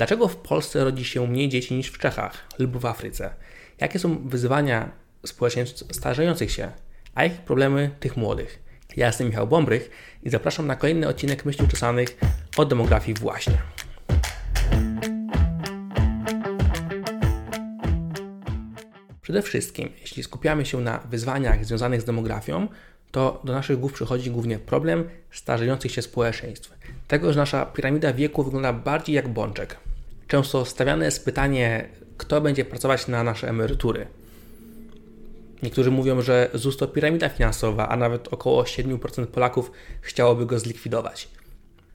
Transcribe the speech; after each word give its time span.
Dlaczego 0.00 0.28
w 0.28 0.36
Polsce 0.36 0.84
rodzi 0.84 1.04
się 1.04 1.26
mniej 1.26 1.48
dzieci 1.48 1.74
niż 1.74 1.88
w 1.88 1.98
Czechach 1.98 2.46
lub 2.58 2.76
w 2.76 2.86
Afryce? 2.86 3.34
Jakie 3.80 3.98
są 3.98 4.28
wyzwania 4.28 4.90
społeczeństw 5.26 5.94
starzejących 5.96 6.50
się? 6.50 6.72
A 7.14 7.24
jakie 7.24 7.36
problemy 7.36 7.90
tych 8.00 8.16
młodych? 8.16 8.62
Ja 8.96 9.06
jestem 9.06 9.26
Michał 9.26 9.46
Bombrych 9.46 9.90
i 10.22 10.30
zapraszam 10.30 10.66
na 10.66 10.76
kolejny 10.76 11.08
odcinek 11.08 11.44
Myśli 11.44 11.64
Uczesanych 11.64 12.18
o 12.56 12.64
demografii 12.64 13.14
właśnie. 13.14 13.58
Przede 19.22 19.42
wszystkim, 19.42 19.88
jeśli 20.00 20.22
skupiamy 20.22 20.66
się 20.66 20.80
na 20.80 20.98
wyzwaniach 20.98 21.64
związanych 21.64 22.00
z 22.00 22.04
demografią, 22.04 22.68
to 23.10 23.40
do 23.44 23.52
naszych 23.52 23.78
głów 23.78 23.92
przychodzi 23.92 24.30
głównie 24.30 24.58
problem 24.58 25.10
starzejących 25.30 25.92
się 25.92 26.02
społeczeństw. 26.02 26.78
Tego, 27.08 27.32
że 27.32 27.40
nasza 27.40 27.66
piramida 27.66 28.12
wieku 28.12 28.44
wygląda 28.44 28.72
bardziej 28.72 29.16
jak 29.16 29.28
bączek. 29.28 29.89
Często 30.30 30.64
stawiane 30.64 31.04
jest 31.04 31.24
pytanie, 31.24 31.88
kto 32.16 32.40
będzie 32.40 32.64
pracować 32.64 33.08
na 33.08 33.24
nasze 33.24 33.48
emerytury. 33.48 34.06
Niektórzy 35.62 35.90
mówią, 35.90 36.22
że 36.22 36.50
ZUS 36.54 36.76
to 36.76 36.86
piramida 36.88 37.28
finansowa, 37.28 37.88
a 37.88 37.96
nawet 37.96 38.28
około 38.28 38.62
7% 38.62 39.26
Polaków 39.26 39.72
chciałoby 40.00 40.46
go 40.46 40.58
zlikwidować. 40.58 41.28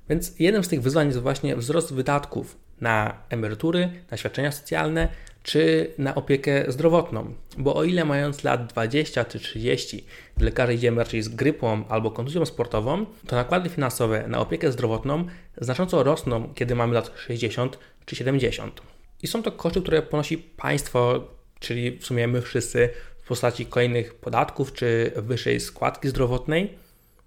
Więc 0.10 0.40
jednym 0.40 0.64
z 0.64 0.68
tych 0.68 0.82
wyzwań 0.82 1.08
jest 1.08 1.20
właśnie 1.20 1.56
wzrost 1.56 1.94
wydatków 1.94 2.58
na 2.82 3.18
emerytury, 3.30 3.90
na 4.12 4.18
świadczenia 4.18 4.52
socjalne 4.52 5.08
czy 5.46 5.94
na 5.98 6.16
opiekę 6.16 6.66
zdrowotną. 6.68 7.34
Bo 7.58 7.76
o 7.76 7.84
ile 7.84 8.06
mając 8.06 8.44
lat 8.44 8.68
20 8.68 9.26
czy 9.26 9.40
30 9.40 10.06
do 10.38 10.46
lekarza 10.46 10.72
idziemy 10.72 10.98
raczej 10.98 11.22
z 11.22 11.30
grypą 11.30 11.88
albo 11.90 12.12
kontuzją 12.12 12.46
sportową, 12.46 13.06
to 13.28 13.36
nakłady 13.36 13.70
finansowe 13.70 14.28
na 14.28 14.40
opiekę 14.40 14.72
zdrowotną 14.72 15.26
znacząco 15.62 16.04
rosną, 16.04 16.54
kiedy 16.56 16.76
mamy 16.76 16.94
lat 16.94 17.12
60 17.18 17.80
czy 18.06 18.16
70. 18.16 18.82
I 19.24 19.28
są 19.28 19.44
to 19.44 19.52
koszty, 19.52 19.82
które 19.82 20.02
ponosi 20.02 20.38
państwo, 20.38 21.28
czyli 21.60 21.98
w 21.98 22.06
sumie 22.06 22.28
my 22.28 22.42
wszyscy, 22.42 22.90
w 23.24 23.28
postaci 23.28 23.66
kolejnych 23.66 24.16
podatków 24.16 24.74
czy 24.74 25.12
wyższej 25.16 25.60
składki 25.60 26.08
zdrowotnej. 26.08 26.74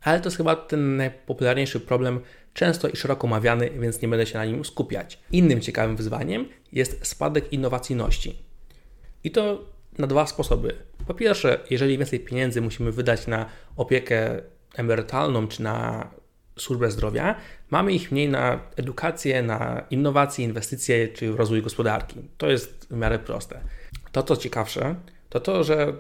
Ale 0.03 0.21
to 0.21 0.27
jest 0.27 0.37
chyba 0.37 0.57
ten 0.57 0.97
najpopularniejszy 0.97 1.81
problem, 1.81 2.21
często 2.59 2.89
i 2.89 2.97
szeroko 2.97 3.27
omawiany, 3.27 3.71
więc 3.71 4.03
nie 4.03 4.09
będę 4.09 4.27
się 4.27 4.39
na 4.39 4.45
nim 4.45 4.65
skupiać. 4.65 5.19
Innym 5.33 5.61
ciekawym 5.61 5.97
wyzwaniem 5.97 6.49
jest 6.73 7.07
spadek 7.07 7.53
innowacyjności. 7.53 8.39
I 9.25 9.31
to 9.31 9.65
na 9.99 10.07
dwa 10.07 10.27
sposoby. 10.27 10.75
Po 11.07 11.15
pierwsze, 11.15 11.61
jeżeli 11.71 11.99
więcej 11.99 12.21
pieniędzy 12.21 12.61
musimy 12.61 12.93
wydać 12.93 13.27
na 13.27 13.47
opiekę 13.77 14.43
emerytalną 14.75 15.49
czy 15.49 15.63
na 15.63 16.11
służbę 16.57 16.91
zdrowia, 16.91 17.35
mamy 17.71 17.93
ich 17.93 18.13
mniej 18.13 18.29
na 18.29 18.61
edukację, 18.77 19.43
na 19.43 19.83
innowacje, 19.91 20.45
inwestycje 20.45 21.09
czy 21.09 21.37
rozwój 21.37 21.63
gospodarki. 21.63 22.21
To 22.39 22.51
jest 22.51 22.87
w 22.91 22.97
miarę 22.97 23.19
proste. 23.19 23.61
To, 24.13 24.23
co 24.23 24.37
ciekawsze, 24.37 24.95
to 25.29 25.41
to, 25.41 25.65
że 25.65 25.93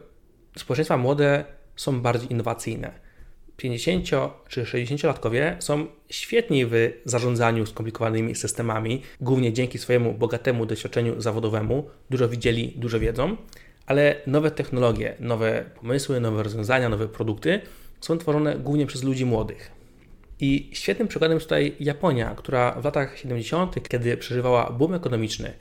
społeczeństwa 0.56 0.96
młode 0.96 1.44
są 1.76 2.00
bardziej 2.00 2.32
innowacyjne 2.32 3.07
50 3.58 4.08
czy 4.48 4.62
60-latkowie 4.62 5.56
są 5.58 5.86
świetni 6.10 6.66
w 6.66 6.92
zarządzaniu 7.04 7.66
skomplikowanymi 7.66 8.34
systemami, 8.34 9.02
głównie 9.20 9.52
dzięki 9.52 9.78
swojemu 9.78 10.14
bogatemu 10.14 10.66
doświadczeniu 10.66 11.20
zawodowemu, 11.20 11.90
dużo 12.10 12.28
widzieli, 12.28 12.72
dużo 12.76 13.00
wiedzą, 13.00 13.36
ale 13.86 14.14
nowe 14.26 14.50
technologie, 14.50 15.14
nowe 15.20 15.64
pomysły, 15.80 16.20
nowe 16.20 16.42
rozwiązania, 16.42 16.88
nowe 16.88 17.08
produkty 17.08 17.60
są 18.00 18.18
tworzone 18.18 18.58
głównie 18.58 18.86
przez 18.86 19.02
ludzi 19.02 19.24
młodych. 19.24 19.70
I 20.40 20.70
świetnym 20.72 21.08
przykładem 21.08 21.36
jest 21.36 21.46
tutaj 21.46 21.76
Japonia, 21.80 22.34
która 22.34 22.80
w 22.80 22.84
latach 22.84 23.18
70., 23.18 23.88
kiedy 23.88 24.16
przeżywała 24.16 24.70
boom 24.70 24.94
ekonomiczny 24.94 25.52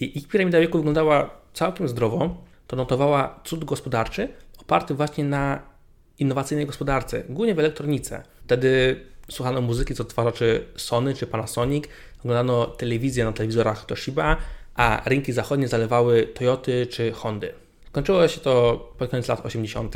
i 0.00 0.18
ich 0.18 0.28
piramida 0.28 0.60
wieku 0.60 0.78
wyglądała 0.78 1.30
całkiem 1.52 1.88
zdrowo, 1.88 2.44
to 2.66 2.76
notowała 2.76 3.40
cud 3.44 3.64
gospodarczy 3.64 4.28
oparty 4.58 4.94
właśnie 4.94 5.24
na 5.24 5.73
innowacyjnej 6.18 6.66
gospodarce, 6.66 7.22
głównie 7.28 7.54
w 7.54 7.58
elektronice. 7.58 8.22
Wtedy 8.44 9.00
słuchano 9.30 9.60
muzyki 9.60 9.94
z 9.94 10.00
odtwarzaczy 10.00 10.64
Sony 10.76 11.14
czy 11.14 11.26
Panasonic, 11.26 11.84
oglądano 12.20 12.66
telewizję 12.66 13.24
na 13.24 13.32
telewizorach 13.32 13.86
Toshiba, 13.86 14.36
a 14.74 15.02
rynki 15.06 15.32
zachodnie 15.32 15.68
zalewały 15.68 16.26
Toyoty 16.26 16.86
czy 16.86 17.12
Hondy. 17.12 17.52
Skończyło 17.88 18.28
się 18.28 18.40
to 18.40 18.76
pod 18.98 19.10
koniec 19.10 19.28
lat 19.28 19.46
80., 19.46 19.94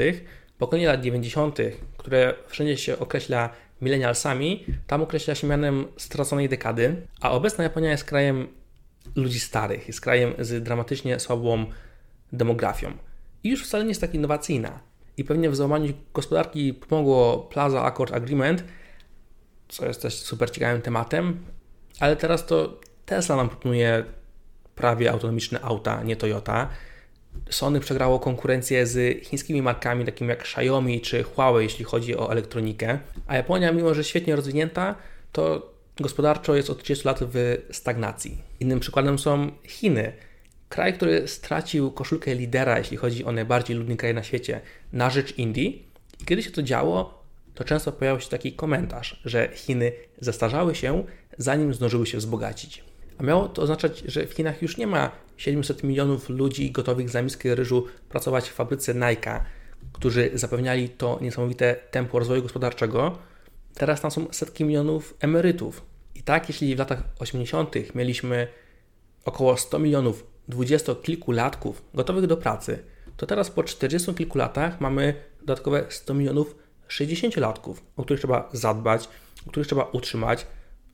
pokolenie 0.58 0.86
lat 0.86 1.00
90., 1.00 1.58
które 1.96 2.34
wszędzie 2.46 2.76
się 2.76 2.98
określa 2.98 3.50
milenialsami, 3.80 4.64
tam 4.86 5.02
określa 5.02 5.34
się 5.34 5.46
mianem 5.46 5.86
straconej 5.96 6.48
dekady, 6.48 7.06
a 7.20 7.30
obecna 7.30 7.64
Japonia 7.64 7.90
jest 7.90 8.04
krajem 8.04 8.48
ludzi 9.16 9.40
starych, 9.40 9.86
jest 9.86 10.00
krajem 10.00 10.34
z 10.38 10.62
dramatycznie 10.62 11.20
słabą 11.20 11.66
demografią. 12.32 12.92
I 13.44 13.48
już 13.48 13.66
wcale 13.66 13.84
nie 13.84 13.88
jest 13.88 14.00
tak 14.00 14.14
innowacyjna 14.14 14.87
i 15.18 15.24
pewnie 15.24 15.50
w 15.50 15.56
załamaniu 15.56 15.92
gospodarki 16.14 16.74
pomogło 16.74 17.38
Plaza 17.38 17.84
Accord 17.84 18.14
Agreement, 18.14 18.64
co 19.68 19.86
jest 19.86 20.02
też 20.02 20.14
super 20.14 20.50
ciekawym 20.50 20.82
tematem, 20.82 21.44
ale 22.00 22.16
teraz 22.16 22.46
to 22.46 22.80
Tesla 23.06 23.36
nam 23.36 23.48
proponuje 23.48 24.04
prawie 24.74 25.12
autonomiczne 25.12 25.60
auta, 25.60 26.02
nie 26.02 26.16
Toyota. 26.16 26.68
Sony 27.50 27.80
przegrało 27.80 28.20
konkurencję 28.20 28.86
z 28.86 29.24
chińskimi 29.24 29.62
markami 29.62 30.04
takimi 30.04 30.30
jak 30.30 30.40
Xiaomi 30.40 31.00
czy 31.00 31.22
Huawei, 31.22 31.64
jeśli 31.64 31.84
chodzi 31.84 32.16
o 32.16 32.32
elektronikę, 32.32 32.98
a 33.26 33.36
Japonia, 33.36 33.72
mimo 33.72 33.94
że 33.94 34.04
świetnie 34.04 34.36
rozwinięta, 34.36 34.94
to 35.32 35.72
gospodarczo 35.96 36.54
jest 36.54 36.70
od 36.70 36.82
30 36.82 37.08
lat 37.08 37.18
w 37.22 37.58
stagnacji. 37.70 38.38
Innym 38.60 38.80
przykładem 38.80 39.18
są 39.18 39.50
Chiny. 39.64 40.12
Kraj, 40.68 40.94
który 40.94 41.28
stracił 41.28 41.90
koszulkę 41.90 42.34
lidera, 42.34 42.78
jeśli 42.78 42.96
chodzi 42.96 43.24
o 43.24 43.32
najbardziej 43.32 43.76
ludny 43.76 43.96
kraj 43.96 44.14
na 44.14 44.22
świecie, 44.22 44.60
na 44.92 45.10
rzecz 45.10 45.38
Indii. 45.38 45.88
I 46.20 46.24
kiedy 46.24 46.42
się 46.42 46.50
to 46.50 46.62
działo, 46.62 47.24
to 47.54 47.64
często 47.64 47.92
pojawiał 47.92 48.20
się 48.20 48.28
taki 48.28 48.52
komentarz, 48.52 49.20
że 49.24 49.48
Chiny 49.54 49.92
zastarzały 50.20 50.74
się, 50.74 51.04
zanim 51.38 51.74
zdążyły 51.74 52.06
się 52.06 52.18
wzbogacić. 52.18 52.84
A 53.18 53.22
miało 53.22 53.48
to 53.48 53.62
oznaczać, 53.62 54.02
że 54.06 54.26
w 54.26 54.32
Chinach 54.32 54.62
już 54.62 54.76
nie 54.76 54.86
ma 54.86 55.10
700 55.36 55.82
milionów 55.82 56.28
ludzi 56.28 56.70
gotowych 56.70 57.10
za 57.10 57.22
miskę 57.22 57.54
ryżu 57.54 57.86
pracować 58.08 58.48
w 58.48 58.52
fabryce 58.52 58.94
Nike, 58.94 59.44
którzy 59.92 60.30
zapewniali 60.34 60.88
to 60.88 61.18
niesamowite 61.22 61.76
tempo 61.90 62.18
rozwoju 62.18 62.42
gospodarczego. 62.42 63.18
Teraz 63.74 64.00
tam 64.00 64.10
są 64.10 64.26
setki 64.30 64.64
milionów 64.64 65.14
emerytów. 65.20 65.82
I 66.14 66.22
tak, 66.22 66.48
jeśli 66.48 66.76
w 66.76 66.78
latach 66.78 67.02
80. 67.18 67.94
mieliśmy 67.94 68.48
około 69.24 69.56
100 69.56 69.78
milionów 69.78 70.26
dwudziestokilkulatków 70.48 71.82
gotowych 71.94 72.26
do 72.26 72.36
pracy, 72.36 72.78
to 73.18 73.26
teraz 73.26 73.50
po 73.50 73.64
40 73.64 74.14
kilku 74.14 74.38
latach 74.38 74.80
mamy 74.80 75.14
dodatkowe 75.40 75.84
100 75.88 76.14
milionów 76.14 76.54
60-latków, 76.88 77.74
o 77.96 78.02
których 78.02 78.20
trzeba 78.20 78.48
zadbać, 78.52 79.08
o 79.46 79.50
których 79.50 79.66
trzeba 79.66 79.84
utrzymać. 79.84 80.46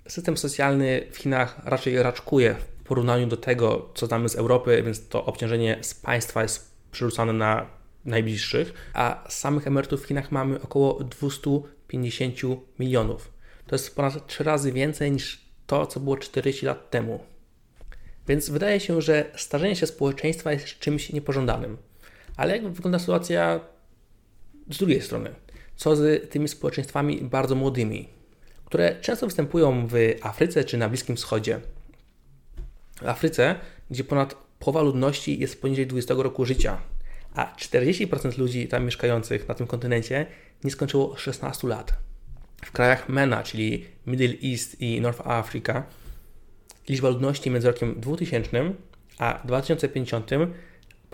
System 0.08 0.36
socjalny 0.36 1.06
w 1.12 1.16
Chinach 1.16 1.60
raczej 1.64 2.02
raczkuje 2.02 2.54
w 2.54 2.84
porównaniu 2.84 3.26
do 3.26 3.36
tego, 3.36 3.90
co 3.94 4.06
znamy 4.06 4.28
z 4.28 4.36
Europy, 4.36 4.82
więc 4.82 5.08
to 5.08 5.24
obciążenie 5.24 5.78
z 5.80 5.94
państwa 5.94 6.42
jest 6.42 6.74
przerzucane 6.92 7.32
na 7.32 7.66
najbliższych, 8.04 8.72
a 8.94 9.24
samych 9.28 9.66
emerytów 9.66 10.02
w 10.02 10.06
Chinach 10.06 10.32
mamy 10.32 10.60
około 10.62 11.04
250 11.04 12.34
milionów. 12.78 13.32
To 13.66 13.74
jest 13.74 13.96
ponad 13.96 14.26
3 14.26 14.44
razy 14.44 14.72
więcej 14.72 15.12
niż 15.12 15.44
to, 15.66 15.86
co 15.86 16.00
było 16.00 16.16
40 16.16 16.66
lat 16.66 16.90
temu. 16.90 17.24
Więc 18.28 18.50
wydaje 18.50 18.80
się, 18.80 19.02
że 19.02 19.30
starzenie 19.36 19.76
się 19.76 19.86
społeczeństwa 19.86 20.52
jest 20.52 20.66
czymś 20.66 21.12
niepożądanym. 21.12 21.76
Ale 22.36 22.56
jak 22.56 22.72
wygląda 22.72 22.98
sytuacja 22.98 23.60
z 24.70 24.78
drugiej 24.78 25.02
strony? 25.02 25.34
Co 25.76 25.96
z 25.96 26.30
tymi 26.30 26.48
społeczeństwami 26.48 27.22
bardzo 27.22 27.54
młodymi, 27.54 28.08
które 28.64 29.00
często 29.00 29.26
występują 29.26 29.86
w 29.86 29.94
Afryce 30.22 30.64
czy 30.64 30.76
na 30.76 30.88
Bliskim 30.88 31.16
Wschodzie? 31.16 31.60
W 33.02 33.08
Afryce, 33.08 33.54
gdzie 33.90 34.04
ponad 34.04 34.34
połowa 34.58 34.82
ludności 34.82 35.40
jest 35.40 35.62
poniżej 35.62 35.86
20 35.86 36.14
roku 36.18 36.44
życia, 36.44 36.78
a 37.34 37.54
40% 37.58 38.38
ludzi 38.38 38.68
tam 38.68 38.84
mieszkających 38.84 39.48
na 39.48 39.54
tym 39.54 39.66
kontynencie 39.66 40.26
nie 40.64 40.70
skończyło 40.70 41.16
16 41.16 41.68
lat. 41.68 41.94
W 42.64 42.72
krajach 42.72 43.08
MENA, 43.08 43.42
czyli 43.42 43.86
Middle 44.06 44.50
East 44.50 44.80
i 44.80 45.00
North 45.00 45.26
Africa, 45.26 45.82
liczba 46.88 47.08
ludności 47.08 47.50
między 47.50 47.68
rokiem 47.68 48.00
2000 48.00 48.72
a 49.18 49.40
2050 49.44 50.30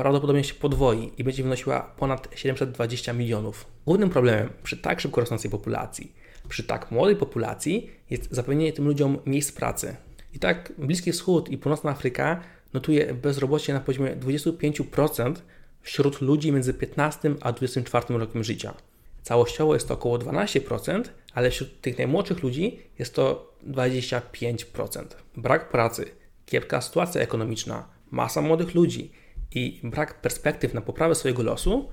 prawdopodobnie 0.01 0.45
się 0.45 0.55
podwoi 0.55 1.13
i 1.19 1.25
będzie 1.25 1.43
wynosiła 1.43 1.81
ponad 1.81 2.29
720 2.35 3.13
milionów. 3.13 3.67
Głównym 3.87 4.11
problemem 4.11 4.51
przy 4.63 4.77
tak 4.77 5.01
szybko 5.01 5.21
rosnącej 5.21 5.51
populacji, 5.51 6.13
przy 6.49 6.65
tak 6.65 6.91
młodej 6.91 7.17
populacji 7.17 7.91
jest 8.11 8.29
zapewnienie 8.31 8.73
tym 8.73 8.87
ludziom 8.87 9.19
miejsc 9.27 9.53
pracy. 9.53 9.97
I 10.35 10.39
tak 10.39 10.73
Bliski 10.79 11.13
Wschód 11.13 11.49
i 11.49 11.59
Północna 11.59 11.91
Afryka 11.91 12.41
notuje 12.73 13.15
bezrobocie 13.15 13.75
na 13.75 13.81
poziomie 13.81 14.17
25% 14.17 15.35
wśród 15.83 16.21
ludzi 16.21 16.53
między 16.53 16.75
15 16.75 17.35
a 17.41 17.53
24 17.53 18.19
rokiem 18.19 18.45
życia. 18.45 18.75
Całościowo 19.23 19.75
jest 19.75 19.89
to 19.89 19.95
około 19.95 20.19
12%, 20.19 21.05
ale 21.35 21.51
wśród 21.51 21.81
tych 21.81 21.99
najmłodszych 21.99 22.43
ludzi 22.43 22.79
jest 22.99 23.15
to 23.15 23.55
25%. 23.67 25.05
Brak 25.37 25.69
pracy, 25.69 26.05
kiepska 26.47 26.81
sytuacja 26.81 27.21
ekonomiczna, 27.21 27.89
masa 28.11 28.43
młodych 28.43 28.75
ludzi 28.75 29.20
i 29.55 29.81
brak 29.85 30.21
perspektyw 30.21 30.75
na 30.75 30.81
poprawę 30.81 31.15
swojego 31.15 31.43
losu 31.43 31.89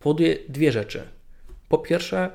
powoduje 0.00 0.38
dwie 0.48 0.72
rzeczy. 0.72 1.08
Po 1.68 1.78
pierwsze, 1.78 2.30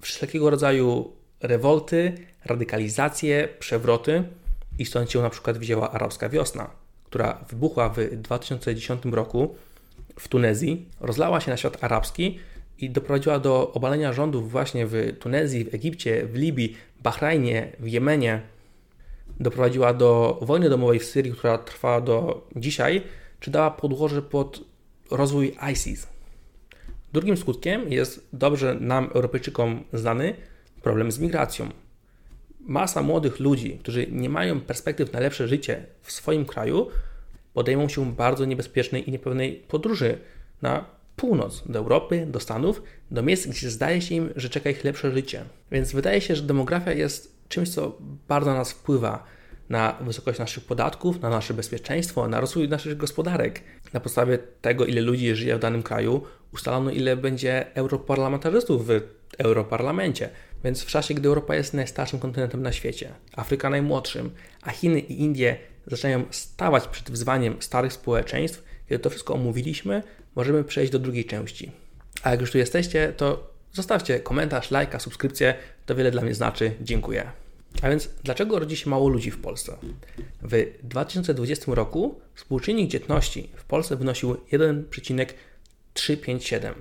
wszelkiego 0.00 0.50
rodzaju 0.50 1.12
rewolty, 1.40 2.12
radykalizacje, 2.44 3.48
przewroty 3.58 4.24
i 4.78 4.86
stąd 4.86 5.10
się 5.10 5.22
na 5.22 5.30
przykład 5.30 5.58
wzięła 5.58 5.90
arabska 5.90 6.28
wiosna, 6.28 6.70
która 7.04 7.44
wybuchła 7.48 7.88
w 7.88 8.16
2010 8.16 9.04
roku 9.04 9.54
w 10.18 10.28
Tunezji, 10.28 10.88
rozlała 11.00 11.40
się 11.40 11.50
na 11.50 11.56
świat 11.56 11.84
arabski 11.84 12.38
i 12.78 12.90
doprowadziła 12.90 13.38
do 13.38 13.72
obalenia 13.72 14.12
rządów 14.12 14.50
właśnie 14.50 14.86
w 14.86 15.16
Tunezji, 15.18 15.64
w 15.64 15.74
Egipcie, 15.74 16.26
w 16.26 16.34
Libii, 16.34 16.76
Bahrajnie, 17.02 17.72
w 17.78 17.88
Jemenie. 17.88 18.40
Doprowadziła 19.40 19.94
do 19.94 20.38
wojny 20.42 20.70
domowej 20.70 20.98
w 20.98 21.04
Syrii, 21.04 21.32
która 21.32 21.58
trwa 21.58 22.00
do 22.00 22.48
dzisiaj, 22.56 23.02
czy 23.42 23.50
dała 23.50 23.70
podłoże 23.70 24.22
pod 24.22 24.64
rozwój 25.10 25.56
ISIS. 25.72 26.06
Drugim 27.12 27.36
skutkiem 27.36 27.92
jest 27.92 28.28
dobrze 28.32 28.74
nam, 28.74 29.10
Europejczykom, 29.14 29.84
znany 29.92 30.34
problem 30.82 31.12
z 31.12 31.18
migracją. 31.18 31.68
Masa 32.60 33.02
młodych 33.02 33.40
ludzi, 33.40 33.78
którzy 33.82 34.06
nie 34.06 34.28
mają 34.28 34.60
perspektyw 34.60 35.12
na 35.12 35.20
lepsze 35.20 35.48
życie 35.48 35.86
w 36.02 36.12
swoim 36.12 36.44
kraju, 36.44 36.88
podejmą 37.54 37.88
się 37.88 38.12
bardzo 38.12 38.44
niebezpiecznej 38.44 39.08
i 39.08 39.12
niepewnej 39.12 39.52
podróży 39.68 40.18
na 40.62 40.84
północ, 41.16 41.62
do 41.66 41.78
Europy, 41.78 42.26
do 42.26 42.40
Stanów, 42.40 42.82
do 43.10 43.22
miejsc, 43.22 43.46
gdzie 43.46 43.70
zdaje 43.70 44.00
się 44.00 44.14
im, 44.14 44.32
że 44.36 44.48
czeka 44.48 44.70
ich 44.70 44.84
lepsze 44.84 45.12
życie. 45.12 45.44
Więc 45.72 45.92
wydaje 45.92 46.20
się, 46.20 46.36
że 46.36 46.42
demografia 46.42 46.92
jest 46.92 47.48
czymś, 47.48 47.68
co 47.68 47.98
bardzo 48.28 48.50
na 48.50 48.56
nas 48.56 48.72
wpływa 48.72 49.24
na 49.72 49.96
wysokość 50.00 50.38
naszych 50.38 50.64
podatków, 50.64 51.20
na 51.20 51.30
nasze 51.30 51.54
bezpieczeństwo, 51.54 52.28
na 52.28 52.40
rozwój 52.40 52.68
naszych 52.68 52.96
gospodarek. 52.96 53.60
Na 53.92 54.00
podstawie 54.00 54.38
tego, 54.38 54.86
ile 54.86 55.00
ludzi 55.00 55.34
żyje 55.34 55.56
w 55.56 55.58
danym 55.58 55.82
kraju, 55.82 56.22
ustalono, 56.52 56.90
ile 56.90 57.16
będzie 57.16 57.74
europarlamentarzystów 57.74 58.86
w 58.86 59.00
Europarlamencie. 59.38 60.28
Więc 60.64 60.82
w 60.82 60.86
czasie, 60.86 61.14
gdy 61.14 61.28
Europa 61.28 61.54
jest 61.54 61.74
najstarszym 61.74 62.18
kontynentem 62.18 62.62
na 62.62 62.72
świecie, 62.72 63.12
Afryka 63.36 63.70
najmłodszym, 63.70 64.30
a 64.62 64.70
Chiny 64.70 65.00
i 65.00 65.20
Indie 65.20 65.56
zaczynają 65.86 66.24
stawać 66.30 66.88
przed 66.88 67.10
wyzwaniem 67.10 67.56
starych 67.62 67.92
społeczeństw, 67.92 68.64
kiedy 68.88 69.02
to 69.02 69.10
wszystko 69.10 69.34
omówiliśmy, 69.34 70.02
możemy 70.36 70.64
przejść 70.64 70.92
do 70.92 70.98
drugiej 70.98 71.24
części. 71.24 71.72
A 72.22 72.30
jak 72.30 72.40
już 72.40 72.52
tu 72.52 72.58
jesteście, 72.58 73.12
to 73.16 73.52
zostawcie 73.72 74.20
komentarz, 74.20 74.70
lajka, 74.70 74.98
subskrypcję. 74.98 75.54
To 75.86 75.94
wiele 75.94 76.10
dla 76.10 76.22
mnie 76.22 76.34
znaczy. 76.34 76.72
Dziękuję. 76.80 77.41
A 77.82 77.88
więc 77.88 78.08
dlaczego 78.24 78.58
rodzi 78.58 78.76
się 78.76 78.90
mało 78.90 79.08
ludzi 79.08 79.30
w 79.30 79.38
Polsce? 79.38 79.76
W 80.42 80.72
2020 80.82 81.74
roku 81.74 82.20
współczynnik 82.34 82.90
dzietności 82.90 83.50
w 83.56 83.64
Polsce 83.64 83.96
wynosił 83.96 84.36
1,357. 84.52 86.74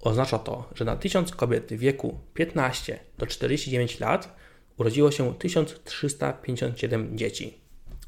Oznacza 0.00 0.38
to, 0.38 0.70
że 0.74 0.84
na 0.84 0.96
1000 0.96 1.30
kobiet 1.30 1.72
w 1.72 1.78
wieku 1.78 2.18
15 2.34 2.98
do 3.18 3.26
49 3.26 4.00
lat 4.00 4.36
urodziło 4.76 5.10
się 5.10 5.34
1357 5.34 7.18
dzieci. 7.18 7.54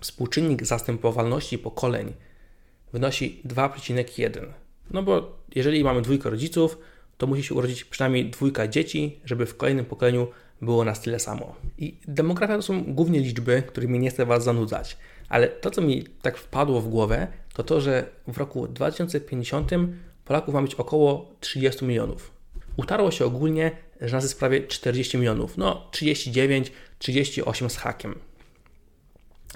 Współczynnik 0.01 0.67
zastępowalności 0.67 1.59
pokoleń 1.59 2.13
wynosi 2.93 3.41
2,1. 3.45 4.47
No 4.91 5.03
bo 5.03 5.39
jeżeli 5.55 5.85
mamy 5.85 6.03
dwójkę 6.03 6.31
rodziców, 6.31 6.79
to 7.19 7.27
musi 7.27 7.43
się 7.43 7.55
urodzić 7.55 7.85
przynajmniej 7.85 8.31
dwójka 8.31 8.69
dzieci, 8.69 9.21
żeby 9.25 9.47
w 9.47 9.57
kolejnym 9.57 9.85
pokoleniu 9.85 10.29
było 10.63 10.85
nas 10.85 11.01
tyle 11.01 11.19
samo. 11.19 11.55
I 11.79 11.97
demografia 12.09 12.57
to 12.57 12.63
są 12.63 12.85
głównie 12.85 13.21
liczby, 13.21 13.63
którymi 13.67 13.99
nie 13.99 14.11
chcę 14.11 14.27
Was 14.27 14.45
zanudzać. 14.45 14.97
Ale 15.29 15.49
to, 15.49 15.71
co 15.71 15.83
mi 15.83 16.05
tak 16.23 16.39
wpadło 16.39 16.81
w 16.81 16.89
głowę, 16.89 17.27
to 17.55 17.63
to, 17.63 17.81
że 17.81 18.07
w 18.29 18.39
roku 18.39 18.69
2050 18.69 19.71
Polaków 20.25 20.55
ma 20.55 20.63
być 20.63 20.75
około 20.75 21.33
30 21.41 21.85
milionów. 21.85 22.31
Utarło 22.77 23.11
się 23.11 23.25
ogólnie, 23.25 23.71
że 24.01 24.17
nas 24.17 24.25
jest 24.25 24.39
prawie 24.39 24.67
40 24.67 25.19
milionów. 25.19 25.57
No, 25.57 25.89
39, 25.91 26.73
38 26.99 27.71
z 27.71 27.77
hakiem. 27.77 28.19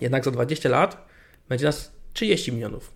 Jednak 0.01 0.25
za 0.25 0.31
20 0.31 0.69
lat 0.69 1.07
będzie 1.49 1.67
nas 1.67 1.93
30 2.13 2.53
milionów. 2.53 2.93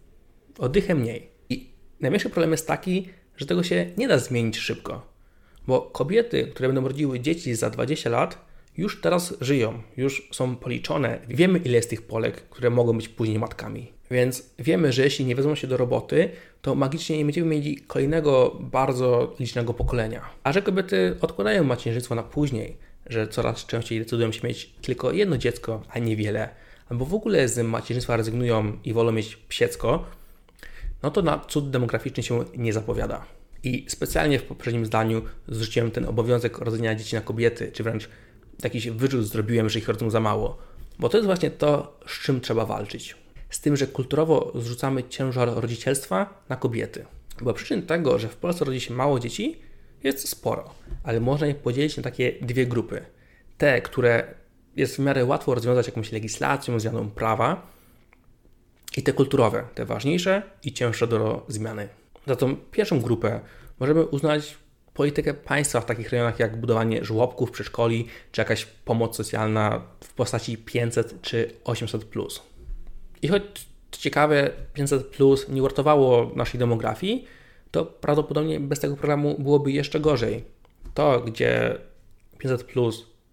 Oddychę 0.58 0.94
mniej. 0.94 1.30
I 1.50 1.70
największy 2.00 2.30
problem 2.30 2.50
jest 2.50 2.66
taki, 2.66 3.08
że 3.36 3.46
tego 3.46 3.62
się 3.62 3.90
nie 3.96 4.08
da 4.08 4.18
zmienić 4.18 4.56
szybko. 4.58 5.13
Bo 5.66 5.80
kobiety, 5.80 6.46
które 6.46 6.68
będą 6.68 6.88
rodziły 6.88 7.20
dzieci 7.20 7.54
za 7.54 7.70
20 7.70 8.10
lat, 8.10 8.38
już 8.76 9.00
teraz 9.00 9.34
żyją, 9.40 9.82
już 9.96 10.28
są 10.32 10.56
policzone. 10.56 11.18
Wiemy, 11.28 11.58
ile 11.58 11.76
jest 11.76 11.90
tych 11.90 12.02
Polek, 12.02 12.48
które 12.48 12.70
mogą 12.70 12.92
być 12.96 13.08
później 13.08 13.38
matkami. 13.38 13.92
Więc 14.10 14.50
wiemy, 14.58 14.92
że 14.92 15.02
jeśli 15.02 15.24
nie 15.24 15.36
wezmą 15.36 15.54
się 15.54 15.66
do 15.66 15.76
roboty, 15.76 16.30
to 16.62 16.74
magicznie 16.74 17.18
nie 17.18 17.24
będziemy 17.24 17.46
mieli 17.46 17.76
kolejnego 17.76 18.56
bardzo 18.60 19.34
licznego 19.40 19.74
pokolenia. 19.74 20.22
A 20.42 20.52
że 20.52 20.62
kobiety 20.62 21.16
odkładają 21.20 21.64
macierzyństwo 21.64 22.14
na 22.14 22.22
później, 22.22 22.76
że 23.06 23.28
coraz 23.28 23.66
częściej 23.66 23.98
decydują 23.98 24.32
się 24.32 24.48
mieć 24.48 24.66
tylko 24.82 25.12
jedno 25.12 25.38
dziecko, 25.38 25.82
a 25.88 25.98
nie 25.98 26.16
wiele, 26.16 26.48
albo 26.88 27.04
w 27.04 27.14
ogóle 27.14 27.48
z 27.48 27.66
macierzyństwa 27.66 28.16
rezygnują 28.16 28.78
i 28.84 28.92
wolą 28.92 29.12
mieć 29.12 29.36
psiecko, 29.36 30.04
no 31.02 31.10
to 31.10 31.22
na 31.22 31.38
cud 31.38 31.70
demograficzny 31.70 32.22
się 32.22 32.44
nie 32.56 32.72
zapowiada. 32.72 33.24
I 33.64 33.84
specjalnie 33.88 34.38
w 34.38 34.42
poprzednim 34.42 34.86
zdaniu 34.86 35.22
zrzuciłem 35.48 35.90
ten 35.90 36.04
obowiązek 36.04 36.58
rodzenia 36.58 36.94
dzieci 36.94 37.14
na 37.14 37.20
kobiety, 37.20 37.72
czy 37.72 37.82
wręcz 37.82 38.08
jakiś 38.62 38.88
wyrzut 38.88 39.26
zrobiłem, 39.26 39.68
że 39.68 39.78
ich 39.78 39.88
rodzą 39.88 40.10
za 40.10 40.20
mało. 40.20 40.58
Bo 40.98 41.08
to 41.08 41.16
jest 41.16 41.26
właśnie 41.26 41.50
to, 41.50 42.00
z 42.06 42.20
czym 42.20 42.40
trzeba 42.40 42.66
walczyć. 42.66 43.16
Z 43.50 43.60
tym, 43.60 43.76
że 43.76 43.86
kulturowo 43.86 44.52
zrzucamy 44.54 45.04
ciężar 45.04 45.48
rodzicielstwa 45.54 46.42
na 46.48 46.56
kobiety. 46.56 47.06
Bo 47.40 47.54
przyczyn 47.54 47.82
tego, 47.82 48.18
że 48.18 48.28
w 48.28 48.36
Polsce 48.36 48.64
rodzi 48.64 48.80
się 48.80 48.94
mało 48.94 49.20
dzieci, 49.20 49.58
jest 50.04 50.28
sporo, 50.28 50.74
ale 51.02 51.20
można 51.20 51.46
je 51.46 51.54
podzielić 51.54 51.96
na 51.96 52.02
takie 52.02 52.32
dwie 52.42 52.66
grupy. 52.66 53.04
Te, 53.58 53.82
które 53.82 54.34
jest 54.76 54.96
w 54.96 54.98
miarę 54.98 55.24
łatwo 55.24 55.54
rozwiązać 55.54 55.86
jakąś 55.86 56.12
legislacją, 56.12 56.80
zmianą 56.80 57.10
prawa, 57.10 57.74
i 58.96 59.02
te 59.02 59.12
kulturowe, 59.12 59.64
te 59.74 59.84
ważniejsze 59.84 60.42
i 60.62 60.72
cięższe 60.72 61.06
do 61.06 61.44
zmiany. 61.48 61.88
Za 62.26 62.36
tą 62.36 62.56
pierwszą 62.56 63.00
grupę 63.00 63.40
możemy 63.80 64.06
uznać 64.06 64.56
politykę 64.94 65.34
państwa 65.34 65.80
w 65.80 65.84
takich 65.84 66.10
rejonach 66.10 66.38
jak 66.38 66.60
budowanie 66.60 67.04
żłobków, 67.04 67.50
przedszkoli, 67.50 68.06
czy 68.32 68.40
jakaś 68.40 68.64
pomoc 68.64 69.16
socjalna 69.16 69.82
w 70.00 70.12
postaci 70.12 70.58
500 70.58 71.22
czy 71.22 71.50
800. 71.64 72.04
I 73.22 73.28
choć 73.28 73.42
ciekawe, 73.90 74.50
500 74.72 75.18
nie 75.48 75.62
uratowało 75.62 76.30
naszej 76.36 76.58
demografii, 76.58 77.24
to 77.70 77.84
prawdopodobnie 77.84 78.60
bez 78.60 78.80
tego 78.80 78.96
programu 78.96 79.36
byłoby 79.38 79.72
jeszcze 79.72 80.00
gorzej. 80.00 80.44
To, 80.94 81.20
gdzie 81.20 81.78
500 82.38 82.66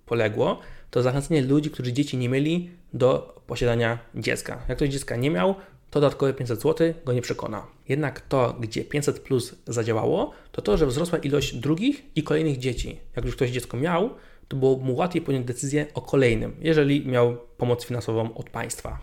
poległo, 0.05 0.59
to 0.91 1.01
zachęcenie 1.01 1.41
ludzi, 1.41 1.69
którzy 1.69 1.93
dzieci 1.93 2.17
nie 2.17 2.29
mieli, 2.29 2.69
do 2.93 3.41
posiadania 3.47 3.99
dziecka. 4.15 4.61
Jak 4.69 4.77
ktoś 4.77 4.89
dziecka 4.89 5.15
nie 5.15 5.29
miał, 5.29 5.55
to 5.91 5.99
dodatkowe 5.99 6.33
500 6.33 6.61
zł 6.61 6.93
go 7.05 7.13
nie 7.13 7.21
przekona. 7.21 7.67
Jednak 7.89 8.21
to, 8.21 8.55
gdzie 8.59 8.85
500 8.85 9.19
plus 9.19 9.55
zadziałało, 9.67 10.31
to 10.51 10.61
to, 10.61 10.77
że 10.77 10.87
wzrosła 10.87 11.17
ilość 11.17 11.55
drugich 11.55 12.03
i 12.15 12.23
kolejnych 12.23 12.57
dzieci. 12.57 12.99
Jak 13.15 13.25
już 13.25 13.35
ktoś 13.35 13.49
dziecko 13.49 13.77
miał, 13.77 14.09
to 14.47 14.57
było 14.57 14.77
mu 14.77 14.95
łatwiej 14.95 15.21
podjąć 15.21 15.47
decyzję 15.47 15.85
o 15.93 16.01
kolejnym, 16.01 16.55
jeżeli 16.59 17.07
miał 17.07 17.37
pomoc 17.57 17.85
finansową 17.85 18.33
od 18.33 18.49
państwa. 18.49 18.99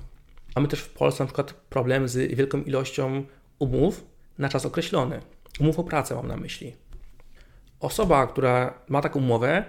Mamy 0.56 0.68
też 0.68 0.80
w 0.80 0.88
Polsce 0.88 1.24
na 1.24 1.26
przykład 1.26 1.52
problem 1.52 2.08
z 2.08 2.34
wielką 2.34 2.62
ilością 2.62 3.24
umów 3.58 4.04
na 4.38 4.48
czas 4.48 4.66
określony. 4.66 5.20
Umów 5.60 5.78
o 5.78 5.84
pracę 5.84 6.14
mam 6.14 6.28
na 6.28 6.36
myśli. 6.36 6.74
Osoba, 7.80 8.26
która 8.26 8.74
ma 8.88 9.02
taką 9.02 9.18
umowę, 9.20 9.64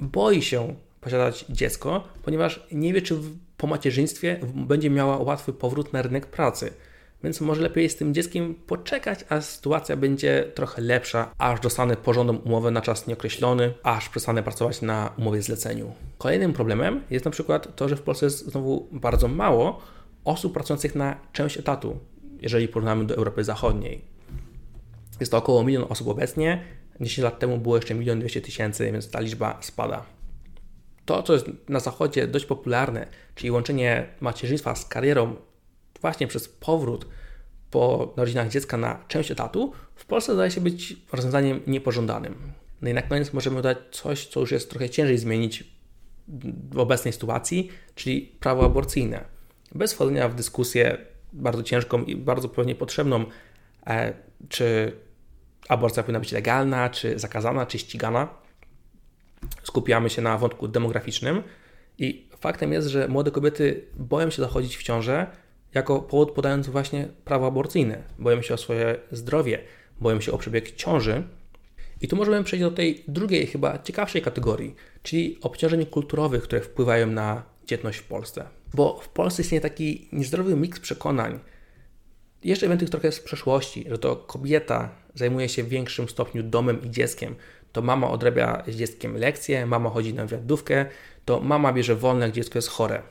boi 0.00 0.42
się 0.42 0.74
posiadać 1.00 1.44
dziecko, 1.48 2.04
ponieważ 2.22 2.66
nie 2.72 2.92
wie, 2.92 3.02
czy 3.02 3.16
po 3.60 3.66
macierzyństwie 3.66 4.40
będzie 4.54 4.90
miała 4.90 5.18
łatwy 5.18 5.52
powrót 5.52 5.92
na 5.92 6.02
rynek 6.02 6.26
pracy. 6.26 6.72
Więc 7.24 7.40
może 7.40 7.62
lepiej 7.62 7.88
z 7.88 7.96
tym 7.96 8.14
dzieckiem 8.14 8.54
poczekać, 8.54 9.24
a 9.28 9.40
sytuacja 9.40 9.96
będzie 9.96 10.52
trochę 10.54 10.82
lepsza, 10.82 11.34
aż 11.38 11.60
dostanę 11.60 11.96
porządną 11.96 12.36
umowę 12.36 12.70
na 12.70 12.80
czas 12.80 13.06
nieokreślony, 13.06 13.74
aż 13.82 14.08
przestanę 14.08 14.42
pracować 14.42 14.82
na 14.82 15.12
umowie 15.18 15.42
zleceniu. 15.42 15.92
Kolejnym 16.18 16.52
problemem 16.52 17.02
jest 17.10 17.24
na 17.24 17.30
przykład 17.30 17.76
to, 17.76 17.88
że 17.88 17.96
w 17.96 18.02
Polsce 18.02 18.26
jest 18.26 18.50
znowu 18.50 18.88
bardzo 18.92 19.28
mało 19.28 19.80
osób 20.24 20.52
pracujących 20.52 20.94
na 20.94 21.16
część 21.32 21.58
etatu, 21.58 21.98
jeżeli 22.40 22.68
porównamy 22.68 23.04
do 23.04 23.14
Europy 23.14 23.44
Zachodniej. 23.44 24.04
Jest 25.20 25.32
to 25.32 25.38
około 25.38 25.64
milion 25.64 25.84
osób 25.88 26.08
obecnie, 26.08 26.64
10 27.00 27.18
lat 27.18 27.38
temu 27.38 27.58
było 27.58 27.76
jeszcze 27.76 27.94
milion 27.94 28.18
dwieście 28.20 28.40
tysięcy, 28.40 28.92
więc 28.92 29.10
ta 29.10 29.20
liczba 29.20 29.58
spada 29.60 30.19
to, 31.04 31.22
co 31.22 31.32
jest 31.32 31.46
na 31.68 31.80
zachodzie 31.80 32.26
dość 32.26 32.46
popularne, 32.46 33.06
czyli 33.34 33.50
łączenie 33.50 34.06
macierzyństwa 34.20 34.74
z 34.74 34.84
karierą 34.84 35.36
właśnie 36.00 36.26
przez 36.26 36.48
powrót 36.48 37.06
po 37.70 38.14
narodzinach 38.16 38.48
dziecka 38.48 38.76
na 38.76 39.04
część 39.08 39.30
etatu, 39.30 39.72
w 39.94 40.04
Polsce 40.04 40.34
zdaje 40.34 40.50
się 40.50 40.60
być 40.60 40.96
rozwiązaniem 41.12 41.60
niepożądanym. 41.66 42.52
No 42.82 42.90
i 42.90 42.94
na 42.94 43.02
koniec 43.02 43.32
możemy 43.32 43.56
dodać 43.56 43.78
coś, 43.90 44.26
co 44.26 44.40
już 44.40 44.52
jest 44.52 44.70
trochę 44.70 44.90
ciężej 44.90 45.18
zmienić 45.18 45.64
w 46.72 46.78
obecnej 46.78 47.12
sytuacji, 47.12 47.70
czyli 47.94 48.20
prawo 48.40 48.64
aborcyjne. 48.64 49.24
bez 49.74 49.92
wchodzenia 49.92 50.28
w 50.28 50.34
dyskusję 50.34 50.98
bardzo 51.32 51.62
ciężką 51.62 52.04
i 52.04 52.16
bardzo 52.16 52.48
pewnie 52.48 52.74
potrzebną, 52.74 53.24
e, 53.86 54.12
czy 54.48 54.92
aborcja 55.68 56.02
powinna 56.02 56.20
być 56.20 56.32
legalna, 56.32 56.90
czy 56.90 57.18
zakazana, 57.18 57.66
czy 57.66 57.78
ścigana. 57.78 58.28
Skupiamy 59.62 60.10
się 60.10 60.22
na 60.22 60.38
wątku 60.38 60.68
demograficznym 60.68 61.42
i 61.98 62.28
faktem 62.38 62.72
jest, 62.72 62.88
że 62.88 63.08
młode 63.08 63.30
kobiety 63.30 63.84
boją 63.96 64.30
się 64.30 64.42
zachodzić 64.42 64.76
w 64.76 64.82
ciążę 64.82 65.26
jako 65.74 66.00
powód 66.00 66.30
podając 66.32 66.68
właśnie 66.68 67.08
prawo 67.24 67.46
aborcyjne. 67.46 68.02
Boją 68.18 68.42
się 68.42 68.54
o 68.54 68.56
swoje 68.56 68.96
zdrowie, 69.12 69.58
boją 70.00 70.20
się 70.20 70.32
o 70.32 70.38
przebieg 70.38 70.70
ciąży. 70.76 71.22
I 72.00 72.08
tu 72.08 72.16
możemy 72.16 72.44
przejść 72.44 72.64
do 72.64 72.70
tej 72.70 73.04
drugiej, 73.08 73.46
chyba 73.46 73.78
ciekawszej 73.78 74.22
kategorii, 74.22 74.74
czyli 75.02 75.38
obciążeń 75.42 75.86
kulturowych, 75.86 76.42
które 76.42 76.60
wpływają 76.60 77.06
na 77.06 77.42
dzietność 77.66 77.98
w 77.98 78.04
Polsce. 78.04 78.48
Bo 78.74 79.00
w 79.02 79.08
Polsce 79.08 79.42
istnieje 79.42 79.60
taki 79.60 80.08
niezdrowy 80.12 80.56
miks 80.56 80.80
przekonań, 80.80 81.40
jeszcze 82.44 82.68
wiem 82.68 82.78
tych 82.78 82.90
trochę 82.90 83.12
z 83.12 83.20
przeszłości, 83.20 83.84
że 83.90 83.98
to 83.98 84.16
kobieta 84.16 84.90
zajmuje 85.14 85.48
się 85.48 85.62
w 85.62 85.68
większym 85.68 86.08
stopniu 86.08 86.42
domem 86.42 86.82
i 86.82 86.90
dzieckiem. 86.90 87.34
To 87.72 87.82
mama 87.82 88.10
odrabia 88.10 88.62
z 88.68 88.76
dzieckiem 88.76 89.16
lekcje, 89.16 89.66
mama 89.66 89.90
chodzi 89.90 90.14
na 90.14 90.26
wiadówkę, 90.26 90.86
to 91.24 91.40
mama 91.40 91.72
bierze 91.72 91.96
wolne, 91.96 92.26
jak 92.26 92.34
dziecko 92.34 92.58
jest 92.58 92.68
chore. 92.68 93.02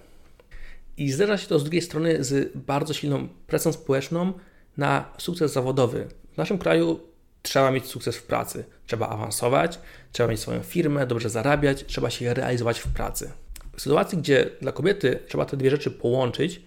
I 0.97 1.11
zderza 1.11 1.37
się 1.37 1.47
to 1.47 1.59
z 1.59 1.63
drugiej 1.63 1.81
strony 1.81 2.23
z 2.23 2.57
bardzo 2.57 2.93
silną 2.93 3.27
presją 3.47 3.73
społeczną 3.73 4.33
na 4.77 5.13
sukces 5.17 5.53
zawodowy. 5.53 6.07
W 6.33 6.37
naszym 6.37 6.57
kraju 6.57 6.99
trzeba 7.41 7.71
mieć 7.71 7.85
sukces 7.85 8.17
w 8.17 8.23
pracy, 8.23 8.65
trzeba 8.87 9.09
awansować, 9.09 9.79
trzeba 10.11 10.29
mieć 10.29 10.39
swoją 10.39 10.63
firmę, 10.63 11.07
dobrze 11.07 11.29
zarabiać, 11.29 11.85
trzeba 11.85 12.09
się 12.09 12.33
realizować 12.33 12.79
w 12.79 12.87
pracy. 12.87 13.31
W 13.77 13.81
sytuacji, 13.81 14.17
gdzie 14.17 14.49
dla 14.61 14.71
kobiety 14.71 15.19
trzeba 15.27 15.45
te 15.45 15.57
dwie 15.57 15.69
rzeczy 15.69 15.91
połączyć, 15.91 16.61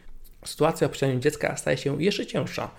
sytuacja 0.44 0.88
posiadaniu 0.88 1.20
dziecka 1.20 1.56
staje 1.56 1.76
się 1.76 2.02
jeszcze 2.02 2.26
cięższa. 2.26 2.70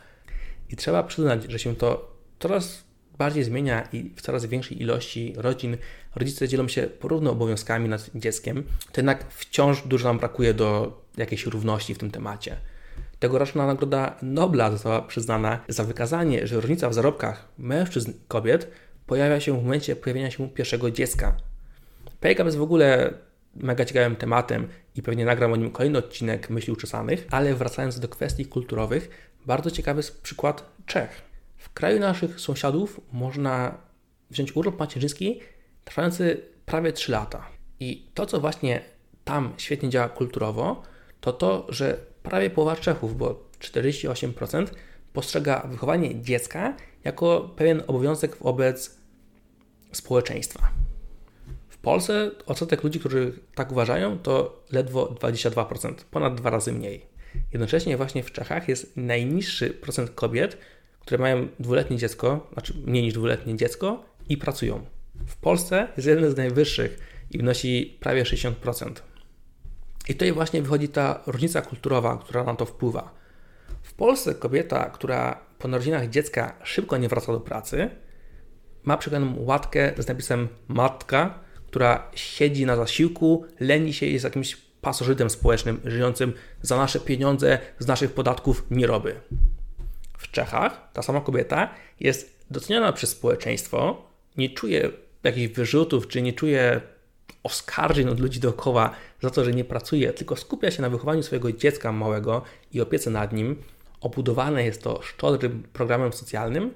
I 0.69 0.75
trzeba 0.75 1.03
przyznać, 1.03 1.51
że 1.51 1.59
się 1.59 1.75
to 1.75 2.15
coraz 2.39 2.83
bardziej 3.17 3.43
zmienia 3.43 3.87
i 3.93 4.11
w 4.15 4.21
coraz 4.21 4.45
większej 4.45 4.81
ilości 4.81 5.33
rodzin 5.37 5.77
rodzice 6.15 6.47
dzielą 6.47 6.67
się 6.67 6.81
porówno 6.81 7.31
obowiązkami 7.31 7.89
nad 7.89 8.09
dzieckiem, 8.15 8.63
to 8.91 9.01
jednak 9.01 9.25
wciąż 9.29 9.81
dużo 9.87 10.07
nam 10.07 10.19
brakuje 10.19 10.53
do 10.53 11.01
jakiejś 11.17 11.45
równości 11.45 11.95
w 11.95 11.97
tym 11.97 12.11
temacie. 12.11 12.57
Tegoroczna 13.19 13.67
nagroda 13.67 14.15
Nobla 14.21 14.71
została 14.71 15.01
przyznana 15.01 15.59
za 15.67 15.83
wykazanie, 15.83 16.47
że 16.47 16.61
różnica 16.61 16.89
w 16.89 16.93
zarobkach 16.93 17.47
mężczyzn 17.57 18.11
i 18.11 18.13
kobiet 18.27 18.71
pojawia 19.07 19.39
się 19.39 19.59
w 19.59 19.63
momencie 19.63 19.95
pojawienia 19.95 20.31
się 20.31 20.49
pierwszego 20.49 20.91
dziecka. 20.91 21.35
Pay 22.19 22.35
gap 22.35 22.45
jest 22.45 22.57
w 22.57 22.61
ogóle 22.61 23.13
mega 23.55 23.85
ciekawym 23.85 24.15
tematem 24.15 24.67
i 24.95 25.01
pewnie 25.01 25.25
nagram 25.25 25.53
o 25.53 25.55
nim 25.55 25.71
kolejny 25.71 25.97
odcinek 25.97 26.49
myśli 26.49 26.73
uczesanych, 26.73 27.27
ale 27.31 27.55
wracając 27.55 27.99
do 27.99 28.07
kwestii 28.07 28.45
kulturowych, 28.45 29.09
bardzo 29.45 29.71
ciekawy 29.71 29.99
jest 29.99 30.21
przykład 30.21 30.73
Czech. 30.85 31.32
W 31.73 31.75
kraju 31.75 31.99
naszych 31.99 32.39
sąsiadów 32.39 33.01
można 33.11 33.77
wziąć 34.31 34.55
urlop 34.55 34.79
macierzyński 34.79 35.39
trwający 35.85 36.41
prawie 36.65 36.93
3 36.93 37.11
lata. 37.11 37.47
I 37.79 38.07
to, 38.13 38.25
co 38.25 38.39
właśnie 38.39 38.81
tam 39.23 39.53
świetnie 39.57 39.89
działa 39.89 40.09
kulturowo, 40.09 40.83
to 41.21 41.33
to, 41.33 41.67
że 41.69 41.97
prawie 42.23 42.49
połowa 42.49 42.75
Czechów, 42.75 43.17
bo 43.17 43.43
48%, 43.59 44.67
postrzega 45.13 45.67
wychowanie 45.67 46.21
dziecka 46.21 46.77
jako 47.03 47.53
pewien 47.55 47.83
obowiązek 47.87 48.35
wobec 48.35 48.97
społeczeństwa. 49.91 50.71
Polsce 51.83 52.31
odsetek 52.45 52.83
ludzi, 52.83 52.99
którzy 52.99 53.33
tak 53.55 53.71
uważają, 53.71 54.19
to 54.19 54.63
ledwo 54.71 55.05
22%, 55.05 55.93
ponad 56.11 56.35
dwa 56.35 56.49
razy 56.49 56.71
mniej. 56.71 57.05
Jednocześnie 57.51 57.97
właśnie 57.97 58.23
w 58.23 58.31
Czechach 58.31 58.69
jest 58.69 58.97
najniższy 58.97 59.69
procent 59.69 60.09
kobiet, 60.09 60.57
które 61.05 61.17
mają 61.17 61.47
dwuletnie 61.59 61.97
dziecko, 61.97 62.49
znaczy 62.53 62.73
mniej 62.85 63.03
niż 63.03 63.13
dwuletnie 63.13 63.57
dziecko 63.57 64.05
i 64.29 64.37
pracują. 64.37 64.85
W 65.27 65.37
Polsce 65.37 65.87
jest 65.97 66.07
jeden 66.07 66.31
z 66.31 66.37
najwyższych 66.37 66.99
i 67.31 67.37
wynosi 67.37 67.97
prawie 67.99 68.23
60%. 68.23 68.91
I 70.09 70.13
tutaj 70.13 70.31
właśnie 70.31 70.61
wychodzi 70.61 70.89
ta 70.89 71.23
różnica 71.27 71.61
kulturowa, 71.61 72.17
która 72.17 72.43
na 72.43 72.55
to 72.55 72.65
wpływa. 72.65 73.13
W 73.83 73.93
Polsce 73.93 74.35
kobieta, 74.35 74.89
która 74.89 75.39
po 75.59 75.67
narodzinach 75.67 76.09
dziecka 76.09 76.55
szybko 76.63 76.97
nie 76.97 77.09
wraca 77.09 77.33
do 77.33 77.39
pracy, 77.39 77.89
ma 78.83 78.97
przykładowo 78.97 79.41
łatkę 79.41 79.93
z 79.97 80.07
napisem 80.07 80.47
matka, 80.67 81.39
która 81.67 82.11
siedzi 82.15 82.65
na 82.65 82.75
zasiłku, 82.75 83.45
leni 83.59 83.93
się 83.93 84.05
i 84.05 84.13
jest 84.13 84.25
jakimś 84.25 84.57
pasożytem 84.81 85.29
społecznym 85.29 85.81
żyjącym 85.85 86.33
za 86.61 86.77
nasze 86.77 86.99
pieniądze 86.99 87.59
z 87.79 87.87
naszych 87.87 88.11
podatków 88.11 88.65
nie 88.71 88.87
robi. 88.87 89.09
W 90.23 90.31
Czechach 90.31 90.89
ta 90.93 91.01
sama 91.01 91.21
kobieta 91.21 91.69
jest 91.99 92.45
doceniana 92.51 92.93
przez 92.93 93.09
społeczeństwo, 93.09 94.07
nie 94.37 94.49
czuje 94.49 94.89
jakichś 95.23 95.53
wyrzutów, 95.53 96.07
czy 96.07 96.21
nie 96.21 96.33
czuje 96.33 96.81
oskarżeń 97.43 98.09
od 98.09 98.19
ludzi 98.19 98.39
dookoła 98.39 98.95
za 99.21 99.29
to, 99.29 99.45
że 99.45 99.51
nie 99.51 99.63
pracuje, 99.63 100.13
tylko 100.13 100.35
skupia 100.35 100.71
się 100.71 100.81
na 100.81 100.89
wychowaniu 100.89 101.23
swojego 101.23 101.51
dziecka 101.51 101.91
małego 101.91 102.41
i 102.71 102.81
opiece 102.81 103.09
nad 103.09 103.33
nim. 103.33 103.55
Obudowane 104.01 104.65
jest 104.65 104.83
to 104.83 105.01
szczodrym 105.01 105.63
programem 105.73 106.13
socjalnym 106.13 106.73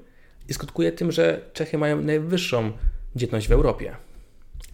i 0.50 0.54
skutkuje 0.54 0.92
tym, 0.92 1.12
że 1.12 1.42
Czechy 1.54 1.78
mają 1.78 2.02
najwyższą 2.02 2.72
dzietność 3.16 3.48
w 3.48 3.52
Europie. 3.52 3.96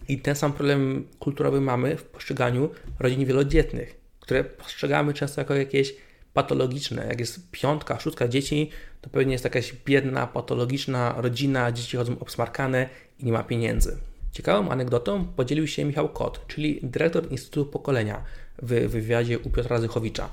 I 0.08 0.18
ten 0.18 0.34
sam 0.34 0.52
problem 0.52 1.08
kulturowy 1.18 1.60
mamy 1.60 1.96
w 1.96 2.02
postrzeganiu 2.02 2.70
rodzin 2.98 3.24
wielodzietnych, 3.24 4.00
które 4.20 4.44
postrzegamy 4.44 5.14
często 5.14 5.40
jako 5.40 5.54
jakieś 5.54 5.94
patologiczne. 6.34 7.06
Jak 7.06 7.20
jest 7.20 7.50
piątka, 7.50 8.00
szóstka 8.00 8.28
dzieci, 8.28 8.70
to 9.00 9.10
pewnie 9.10 9.32
jest 9.32 9.44
jakaś 9.44 9.72
biedna, 9.72 10.26
patologiczna 10.26 11.14
rodzina, 11.16 11.72
dzieci 11.72 11.96
chodzą 11.96 12.18
obsmarkane 12.20 12.88
i 13.18 13.24
nie 13.24 13.32
ma 13.32 13.42
pieniędzy. 13.42 13.96
Ciekawą 14.32 14.70
anegdotą 14.70 15.24
podzielił 15.24 15.66
się 15.66 15.84
Michał 15.84 16.08
Kot, 16.08 16.46
czyli 16.46 16.80
dyrektor 16.82 17.32
Instytutu 17.32 17.70
Pokolenia 17.70 18.24
w 18.62 18.68
wywiadzie 18.68 19.38
u 19.38 19.50
Piotra 19.50 19.80
Zychowicza. 19.80 20.28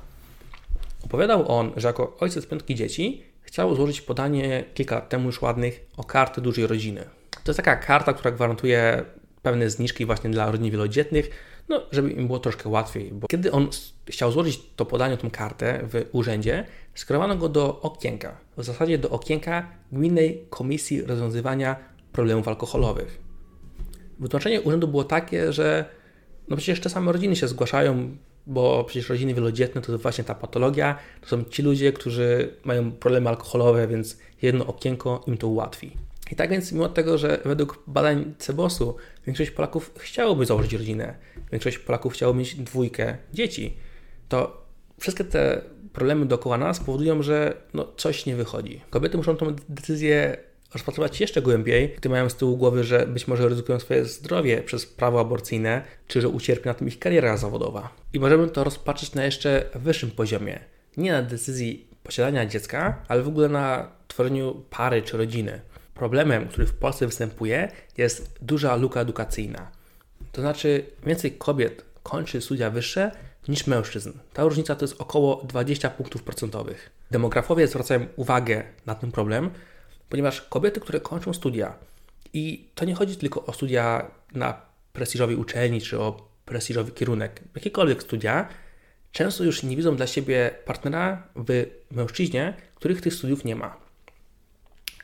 Opowiadał 1.05 1.51
on, 1.51 1.71
że 1.77 1.87
jako 1.87 2.17
ojciec 2.19 2.45
piątki 2.45 2.75
dzieci 2.75 3.23
chciał 3.41 3.75
złożyć 3.75 4.01
podanie 4.01 4.63
kilka 4.73 4.95
lat 4.95 5.09
temu 5.09 5.25
już 5.25 5.41
ładnych 5.41 5.85
o 5.97 6.03
kartę 6.03 6.41
dużej 6.41 6.67
rodziny. 6.67 7.03
To 7.43 7.51
jest 7.51 7.57
taka 7.57 7.75
karta, 7.75 8.13
która 8.13 8.31
gwarantuje 8.31 9.05
pewne 9.41 9.69
zniżki 9.69 10.05
właśnie 10.05 10.29
dla 10.29 10.51
rodzin 10.51 10.71
wielodzietnych, 10.71 11.29
no, 11.69 11.81
żeby 11.91 12.11
im 12.11 12.27
było 12.27 12.39
troszkę 12.39 12.69
łatwiej. 12.69 13.11
Bo 13.11 13.27
kiedy 13.27 13.51
on 13.51 13.67
chciał 14.05 14.31
złożyć 14.31 14.61
to 14.75 14.85
podanie, 14.85 15.17
tą 15.17 15.29
kartę 15.29 15.79
w 15.83 16.05
urzędzie, 16.11 16.65
skierowano 16.95 17.35
go 17.35 17.49
do 17.49 17.81
okienka, 17.81 18.37
w 18.57 18.63
zasadzie 18.63 18.97
do 18.97 19.09
okienka 19.09 19.67
Gminnej 19.91 20.45
Komisji 20.49 21.01
Rozwiązywania 21.01 21.75
Problemów 22.11 22.47
Alkoholowych. 22.47 23.19
Wytłumaczenie 24.19 24.61
urzędu 24.61 24.87
było 24.87 25.03
takie, 25.03 25.53
że 25.53 25.85
no 26.47 26.57
przecież 26.57 26.79
te 26.79 26.89
same 26.89 27.11
rodziny 27.11 27.35
się 27.35 27.47
zgłaszają, 27.47 28.17
bo 28.47 28.83
przecież 28.83 29.09
rodziny 29.09 29.33
wielodzietne 29.33 29.81
to 29.81 29.97
właśnie 29.97 30.23
ta 30.23 30.35
patologia, 30.35 30.97
to 31.21 31.27
są 31.27 31.43
ci 31.43 31.63
ludzie, 31.63 31.93
którzy 31.93 32.53
mają 32.63 32.91
problemy 32.91 33.29
alkoholowe, 33.29 33.87
więc 33.87 34.17
jedno 34.41 34.65
okienko 34.65 35.23
im 35.27 35.37
to 35.37 35.47
ułatwi. 35.47 35.91
I 36.31 36.35
tak 36.35 36.49
więc, 36.49 36.71
mimo 36.71 36.89
tego, 36.89 37.17
że 37.17 37.39
według 37.45 37.83
badań 37.87 38.33
Cebosu 38.37 38.95
większość 39.25 39.51
Polaków 39.51 39.91
chciałoby 39.97 40.45
założyć 40.45 40.73
rodzinę, 40.73 41.15
większość 41.51 41.79
Polaków 41.79 42.13
chciało 42.13 42.33
mieć 42.33 42.55
dwójkę 42.55 43.17
dzieci, 43.33 43.77
to 44.29 44.65
wszystkie 44.99 45.23
te 45.23 45.61
problemy 45.93 46.25
dookoła 46.25 46.57
nas 46.57 46.79
powodują, 46.79 47.23
że 47.23 47.53
no, 47.73 47.87
coś 47.97 48.25
nie 48.25 48.35
wychodzi. 48.35 48.81
Kobiety 48.89 49.17
muszą 49.17 49.37
tę 49.37 49.55
decyzję 49.69 50.37
rozpatrywać 50.73 51.21
jeszcze 51.21 51.41
głębiej, 51.41 51.95
gdy 51.97 52.09
mają 52.09 52.29
z 52.29 52.35
tyłu 52.35 52.57
głowy, 52.57 52.83
że 52.83 53.07
być 53.07 53.27
może 53.27 53.49
ryzykują 53.49 53.79
swoje 53.79 54.05
zdrowie 54.05 54.63
przez 54.63 54.85
prawo 54.85 55.19
aborcyjne, 55.19 55.83
czy 56.07 56.21
że 56.21 56.29
ucierpi 56.29 56.67
na 56.67 56.73
tym 56.73 56.87
ich 56.87 56.99
kariera 56.99 57.37
zawodowa. 57.37 57.89
I 58.13 58.19
możemy 58.19 58.49
to 58.49 58.63
rozpatrzeć 58.63 59.13
na 59.13 59.25
jeszcze 59.25 59.69
wyższym 59.75 60.11
poziomie. 60.11 60.59
Nie 60.97 61.11
na 61.11 61.21
decyzji 61.21 61.87
posiadania 62.03 62.45
dziecka, 62.45 63.05
ale 63.07 63.23
w 63.23 63.27
ogóle 63.27 63.49
na 63.49 63.91
tworzeniu 64.07 64.63
pary 64.69 65.01
czy 65.01 65.17
rodziny 65.17 65.61
problemem, 65.93 66.47
który 66.47 66.67
w 66.67 66.73
Polsce 66.73 67.05
występuje, 67.05 67.71
jest 67.97 68.37
duża 68.41 68.75
luka 68.75 69.01
edukacyjna. 69.01 69.71
To 70.31 70.41
znaczy, 70.41 70.85
więcej 71.05 71.31
kobiet 71.31 71.85
kończy 72.03 72.41
studia 72.41 72.69
wyższe 72.69 73.11
niż 73.47 73.67
mężczyzn. 73.67 74.11
Ta 74.33 74.43
różnica 74.43 74.75
to 74.75 74.85
jest 74.85 75.01
około 75.01 75.43
20 75.43 75.89
punktów 75.89 76.23
procentowych. 76.23 76.91
Demografowie 77.11 77.67
zwracają 77.67 78.05
uwagę 78.15 78.63
na 78.85 78.95
ten 78.95 79.11
problem, 79.11 79.49
ponieważ 80.09 80.41
kobiety, 80.41 80.79
które 80.79 80.99
kończą 80.99 81.33
studia, 81.33 81.73
i 82.33 82.65
to 82.75 82.85
nie 82.85 82.95
chodzi 82.95 83.15
tylko 83.15 83.45
o 83.45 83.53
studia 83.53 84.11
na 84.33 84.61
prestiżowej 84.93 85.35
uczelni 85.35 85.81
czy 85.81 85.99
o 85.99 86.27
prestiżowy 86.45 86.91
kierunek, 86.91 87.41
jakiekolwiek 87.55 88.03
studia, 88.03 88.47
często 89.11 89.43
już 89.43 89.63
nie 89.63 89.75
widzą 89.75 89.95
dla 89.95 90.07
siebie 90.07 90.51
partnera 90.65 91.27
w 91.35 91.65
mężczyźnie, 91.91 92.53
których 92.75 93.01
tych 93.01 93.13
studiów 93.13 93.45
nie 93.45 93.55
ma. 93.55 93.80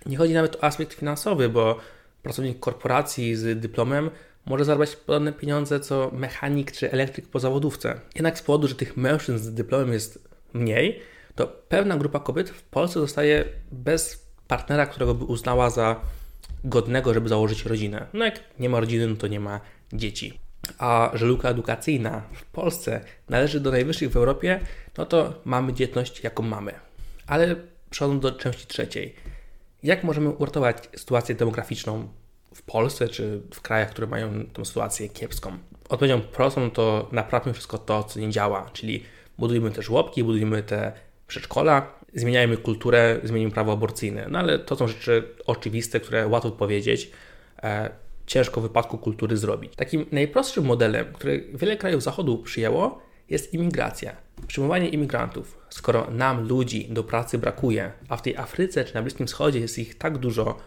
Nie 0.07 0.17
chodzi 0.17 0.33
nawet 0.33 0.55
o 0.55 0.63
aspekt 0.63 0.93
finansowy, 0.93 1.49
bo 1.49 1.77
pracownik 2.23 2.59
korporacji 2.59 3.35
z 3.35 3.59
dyplomem 3.59 4.09
może 4.45 4.65
zarabiać 4.65 4.95
podobne 4.95 5.33
pieniądze 5.33 5.79
co 5.79 6.11
mechanik 6.13 6.71
czy 6.71 6.91
elektryk 6.91 7.27
po 7.27 7.39
zawodówce. 7.39 7.99
Jednak 8.15 8.39
z 8.39 8.41
powodu, 8.41 8.67
że 8.67 8.75
tych 8.75 8.97
mężczyzn 8.97 9.37
z 9.37 9.53
dyplomem 9.53 9.93
jest 9.93 10.27
mniej, 10.53 10.99
to 11.35 11.47
pewna 11.47 11.97
grupa 11.97 12.19
kobiet 12.19 12.49
w 12.49 12.63
Polsce 12.63 12.99
zostaje 12.99 13.45
bez 13.71 14.27
partnera, 14.47 14.85
którego 14.85 15.13
by 15.13 15.25
uznała 15.25 15.69
za 15.69 16.01
godnego, 16.63 17.13
żeby 17.13 17.29
założyć 17.29 17.65
rodzinę. 17.65 18.07
No 18.13 18.25
jak 18.25 18.39
nie 18.59 18.69
ma 18.69 18.79
rodziny, 18.79 19.07
no 19.07 19.15
to 19.15 19.27
nie 19.27 19.39
ma 19.39 19.59
dzieci. 19.93 20.39
A 20.77 21.11
że 21.13 21.25
luka 21.25 21.49
edukacyjna 21.49 22.21
w 22.33 22.45
Polsce 22.45 23.01
należy 23.29 23.59
do 23.59 23.71
najwyższych 23.71 24.11
w 24.11 24.17
Europie, 24.17 24.59
no 24.97 25.05
to 25.05 25.33
mamy 25.45 25.73
dzietność, 25.73 26.23
jaką 26.23 26.43
mamy. 26.43 26.73
Ale 27.27 27.55
przechodząc 27.89 28.21
do 28.21 28.31
części 28.31 28.67
trzeciej. 28.67 29.15
Jak 29.87 30.03
możemy 30.03 30.29
uratować 30.29 30.89
sytuację 30.95 31.35
demograficzną 31.35 32.07
w 32.53 32.61
Polsce 32.61 33.07
czy 33.07 33.41
w 33.53 33.61
krajach, 33.61 33.89
które 33.89 34.07
mają 34.07 34.45
tę 34.53 34.65
sytuację 34.65 35.09
kiepską? 35.09 35.57
Odpowiedzią 35.89 36.21
prostą 36.21 36.71
to 36.71 37.09
naprawmy 37.11 37.53
wszystko 37.53 37.77
to, 37.77 38.03
co 38.03 38.19
nie 38.19 38.29
działa, 38.29 38.69
czyli 38.73 39.03
budujmy 39.37 39.71
te 39.71 39.81
żłobki, 39.81 40.23
budujmy 40.23 40.63
te 40.63 40.91
przedszkola, 41.27 41.93
zmieniajmy 42.13 42.57
kulturę, 42.57 43.19
zmienimy 43.23 43.51
prawo 43.51 43.71
aborcyjne. 43.71 44.27
No 44.29 44.39
ale 44.39 44.59
to 44.59 44.75
są 44.75 44.87
rzeczy 44.87 45.35
oczywiste, 45.45 45.99
które 45.99 46.27
łatwo 46.27 46.51
powiedzieć, 46.51 47.11
e, 47.63 47.89
ciężko 48.25 48.61
w 48.61 48.63
wypadku 48.63 48.97
kultury 48.97 49.37
zrobić. 49.37 49.75
Takim 49.75 50.05
najprostszym 50.11 50.65
modelem, 50.65 51.05
który 51.13 51.47
wiele 51.53 51.77
krajów 51.77 52.03
Zachodu 52.03 52.37
przyjęło, 52.37 53.01
jest 53.29 53.53
imigracja. 53.53 54.15
Przyjmowanie 54.47 54.89
imigrantów. 54.89 55.56
Skoro 55.69 56.11
nam 56.11 56.47
ludzi 56.47 56.87
do 56.89 57.03
pracy 57.03 57.37
brakuje, 57.37 57.91
a 58.09 58.17
w 58.17 58.21
tej 58.21 58.37
Afryce 58.37 58.85
czy 58.85 58.95
na 58.95 59.01
Bliskim 59.01 59.27
Wschodzie 59.27 59.59
jest 59.59 59.79
ich 59.79 59.97
tak 59.97 60.17
dużo, 60.17 60.57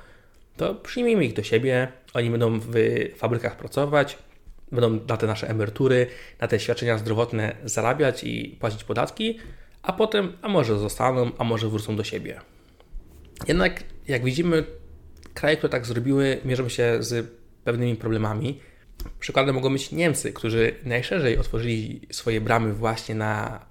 to 0.56 0.74
przyjmijmy 0.74 1.24
ich 1.24 1.32
do 1.32 1.42
siebie, 1.42 1.92
oni 2.14 2.30
będą 2.30 2.60
w 2.60 2.74
fabrykach 3.16 3.56
pracować, 3.56 4.18
będą 4.72 5.00
na 5.08 5.16
te 5.16 5.26
nasze 5.26 5.48
emerytury, 5.48 6.06
na 6.40 6.48
te 6.48 6.60
świadczenia 6.60 6.98
zdrowotne 6.98 7.56
zarabiać 7.64 8.24
i 8.24 8.56
płacić 8.60 8.84
podatki, 8.84 9.38
a 9.82 9.92
potem, 9.92 10.32
a 10.42 10.48
może 10.48 10.78
zostaną, 10.78 11.30
a 11.38 11.44
może 11.44 11.68
wrócą 11.68 11.96
do 11.96 12.04
siebie. 12.04 12.40
Jednak, 13.48 13.84
jak 14.08 14.24
widzimy, 14.24 14.64
kraje, 15.34 15.56
które 15.56 15.70
tak 15.70 15.86
zrobiły, 15.86 16.40
mierzą 16.44 16.68
się 16.68 16.96
z 17.00 17.26
pewnymi 17.64 17.96
problemami. 17.96 18.60
Przykładem 19.20 19.54
mogą 19.54 19.72
być 19.72 19.92
Niemcy, 19.92 20.32
którzy 20.32 20.74
najszerzej 20.84 21.38
otworzyli 21.38 22.00
swoje 22.12 22.40
bramy 22.40 22.74
właśnie 22.74 23.14
na, 23.14 23.66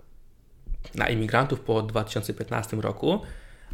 na 0.96 1.10
imigrantów 1.10 1.60
po 1.60 1.82
2015 1.82 2.78
roku, 2.78 3.22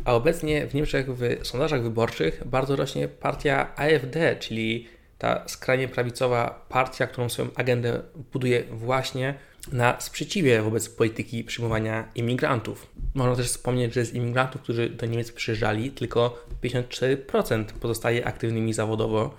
a 0.06 0.14
obecnie 0.14 0.68
w 0.68 0.74
Niemczech 0.74 1.08
w 1.16 1.48
sondażach 1.48 1.84
wyborczych 1.84 2.42
bardzo 2.46 2.76
rośnie 2.76 3.08
partia 3.08 3.76
AfD, 3.76 4.36
czyli 4.40 4.88
ta 5.18 5.44
skrajnie 5.48 5.88
prawicowa 5.88 6.66
partia, 6.70 7.08
którą 7.08 7.30
swoją 7.30 7.50
agendę 7.56 8.02
buduje 8.34 8.64
właśnie 8.64 9.36
na 9.72 10.02
sprzeciwie 10.02 10.62
wobec 10.62 10.90
polityki 10.90 11.44
przyjmowania 11.44 12.08
imigrantów. 12.16 12.88
Można 13.14 13.36
też 13.36 13.48
wspomnieć, 13.48 13.94
że 13.94 14.06
z 14.06 14.14
imigrantów, 14.14 14.62
którzy 14.62 14.90
do 14.90 15.06
Niemiec 15.06 15.32
przyjeżdżali, 15.32 15.92
tylko 15.92 16.46
54% 16.64 17.66
pozostaje 17.66 18.28
aktywnymi 18.28 18.74
zawodowo, 18.74 19.36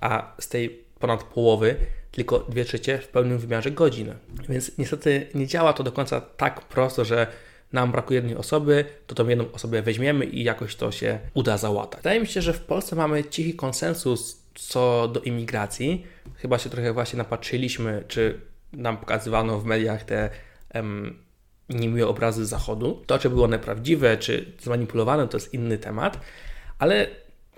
a 0.00 0.32
z 0.40 0.48
tej 0.48 0.80
ponad 0.98 1.22
połowy 1.24 1.76
tylko 2.10 2.38
2 2.38 2.64
trzecie 2.64 2.98
w 2.98 3.08
pełnym 3.08 3.38
wymiarze 3.38 3.70
godzin. 3.70 4.14
Więc 4.48 4.78
niestety 4.78 5.26
nie 5.34 5.46
działa 5.46 5.72
to 5.72 5.82
do 5.82 5.92
końca 5.92 6.20
tak 6.20 6.60
prosto, 6.60 7.04
że 7.04 7.26
nam 7.72 7.92
brakuje 7.92 8.18
jednej 8.18 8.36
osoby, 8.36 8.84
to 9.06 9.14
tą 9.14 9.28
jedną 9.28 9.52
osobę 9.52 9.82
weźmiemy 9.82 10.24
i 10.24 10.44
jakoś 10.44 10.76
to 10.76 10.92
się 10.92 11.18
uda 11.34 11.58
załatać. 11.58 12.00
Wydaje 12.00 12.20
mi 12.20 12.26
się, 12.26 12.42
że 12.42 12.52
w 12.52 12.60
Polsce 12.60 12.96
mamy 12.96 13.24
cichy 13.24 13.54
konsensus 13.54 14.42
co 14.54 15.08
do 15.08 15.20
imigracji. 15.20 16.06
Chyba 16.36 16.58
się 16.58 16.70
trochę 16.70 16.92
właśnie 16.92 17.16
napatrzyliśmy, 17.16 18.04
czy 18.08 18.40
nam 18.72 18.96
pokazywano 18.96 19.58
w 19.58 19.64
mediach 19.64 20.04
te 20.04 20.30
um, 20.74 21.18
niemiłe 21.68 22.08
obrazy 22.08 22.46
zachodu. 22.46 23.02
To, 23.06 23.18
czy 23.18 23.30
było 23.30 23.44
one 23.44 23.58
prawdziwe, 23.58 24.16
czy 24.16 24.52
zmanipulowane, 24.60 25.28
to 25.28 25.36
jest 25.36 25.54
inny 25.54 25.78
temat, 25.78 26.20
ale 26.78 27.06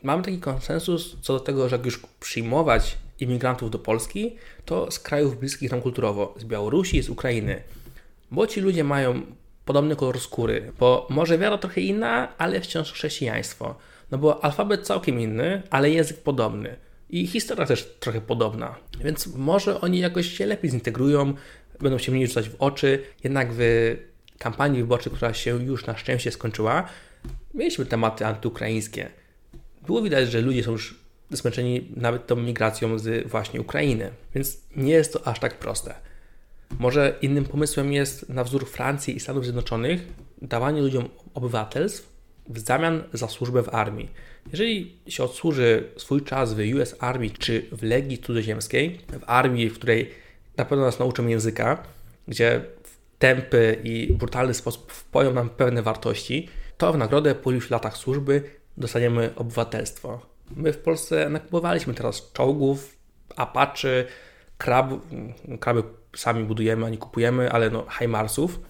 mamy 0.03 0.23
taki 0.23 0.38
konsensus 0.38 1.17
co 1.21 1.33
do 1.33 1.41
tego, 1.41 1.69
że 1.69 1.77
jak 1.77 1.85
już 1.85 2.01
przyjmować 2.21 2.99
imigrantów 3.23 3.71
do 3.71 3.79
Polski, 3.79 4.37
to 4.65 4.91
z 4.91 4.99
krajów 4.99 5.39
bliskich 5.39 5.71
nam 5.71 5.83
kulturowo, 5.83 6.35
z 6.39 6.45
Białorusi, 6.45 7.03
z 7.03 7.09
Ukrainy, 7.09 7.63
bo 8.31 8.47
ci 8.47 8.61
ludzie 8.61 8.85
mają 8.85 9.23
podobny 9.65 9.97
kolor 9.97 10.21
skóry, 10.21 10.73
bo 10.79 11.07
może 11.11 11.39
wiara 11.39 11.59
trochę 11.59 11.81
inna, 11.81 12.39
ale 12.39 12.61
wciąż 12.61 12.93
chrześcijaństwo. 12.93 13.75
No 14.11 14.19
bo 14.19 14.45
alfabet 14.45 14.87
całkiem 14.87 15.21
inny, 15.21 15.63
ale 15.71 15.91
język 15.91 16.17
podobny. 16.17 16.77
I 17.11 17.27
historia 17.27 17.67
też 17.67 17.97
trochę 18.01 18.21
podobna. 18.21 18.75
Więc 19.01 19.27
może 19.27 19.81
oni 19.81 19.99
jakoś 19.99 20.27
się 20.27 20.47
lepiej 20.47 20.71
zintegrują, 20.71 21.35
będą 21.81 21.99
się 21.99 22.13
mniej 22.13 22.27
rzucać 22.27 22.49
w 22.49 22.57
oczy. 22.59 23.03
Jednak 23.25 23.49
w 23.53 23.63
kampanii 24.39 24.81
wyborczej, 24.81 25.13
która 25.13 25.35
się 25.35 25.65
już 25.65 25.87
na 25.87 25.97
szczęście 25.97 26.31
skończyła, 26.31 26.89
mieliśmy 27.55 27.87
tematy 27.87 28.27
antyukraińskie. 28.27 29.09
Było 29.87 30.03
widać, 30.03 30.31
że 30.31 30.41
ludzie 30.41 30.65
są 30.65 30.73
już 30.73 31.02
zmęczeni 31.33 31.88
nawet 31.97 32.27
tą 32.27 32.37
migracją 32.37 32.99
z 32.99 33.29
właśnie 33.29 33.61
Ukrainy, 33.61 34.11
więc 34.35 34.59
nie 34.77 34.92
jest 34.92 35.12
to 35.12 35.27
aż 35.27 35.40
tak 35.40 35.59
proste. 35.59 35.95
Może 36.79 37.18
innym 37.23 37.45
pomysłem 37.45 37.92
jest 37.92 38.29
na 38.29 38.45
wzór 38.45 38.66
Francji 38.66 39.16
i 39.16 39.21
Stanów 39.21 39.45
Zjednoczonych 39.45 40.07
dawanie 40.42 40.81
ludziom 40.83 41.09
obywatelstw 41.35 42.12
w 42.49 42.59
zamian 42.59 43.03
za 43.12 43.29
służbę 43.29 43.62
w 43.62 43.75
armii. 43.75 44.09
Jeżeli 44.51 44.97
się 45.07 45.25
odsłuży 45.25 45.88
swój 45.97 46.23
czas 46.23 46.55
w 46.55 46.59
US 46.75 46.97
Army 47.01 47.31
czy 47.31 47.66
w 47.73 47.83
Legii 47.83 48.18
Cudzoziemskiej, 48.18 48.99
w 49.09 49.25
armii, 49.27 49.71
w 49.71 49.75
której 49.75 50.11
na 50.57 50.64
pewno 50.64 50.85
nas 50.85 50.99
nauczą 50.99 51.27
języka, 51.27 51.83
gdzie 52.29 52.61
w 52.83 53.18
tępy 53.18 53.77
i 53.85 54.12
brutalny 54.12 54.55
sposób 54.55 54.92
wpoją 54.92 55.33
nam 55.33 55.51
pewne 55.51 55.83
wartości, 55.83 56.49
to 56.79 56.92
w 56.92 56.99
nagrodę 56.99 57.35
po 57.35 57.51
iluś 57.51 57.71
latach 57.71 57.97
służby 57.97 58.42
dostaniemy 58.77 59.31
obywatelstwo. 59.37 60.32
My 60.57 60.73
w 60.73 60.79
Polsce 60.79 61.31
nakupowaliśmy 61.31 61.95
teraz 61.95 62.33
czołgów, 62.33 62.97
apaczy, 63.37 64.07
krab, 64.59 64.91
kraby 65.61 65.83
sami 66.17 66.45
budujemy, 66.45 66.87
a 66.87 66.88
nie 66.88 66.99
kupujemy, 66.99 67.53
ale 67.53 67.71
no 67.71 67.87
Heimarsów. 67.88 68.61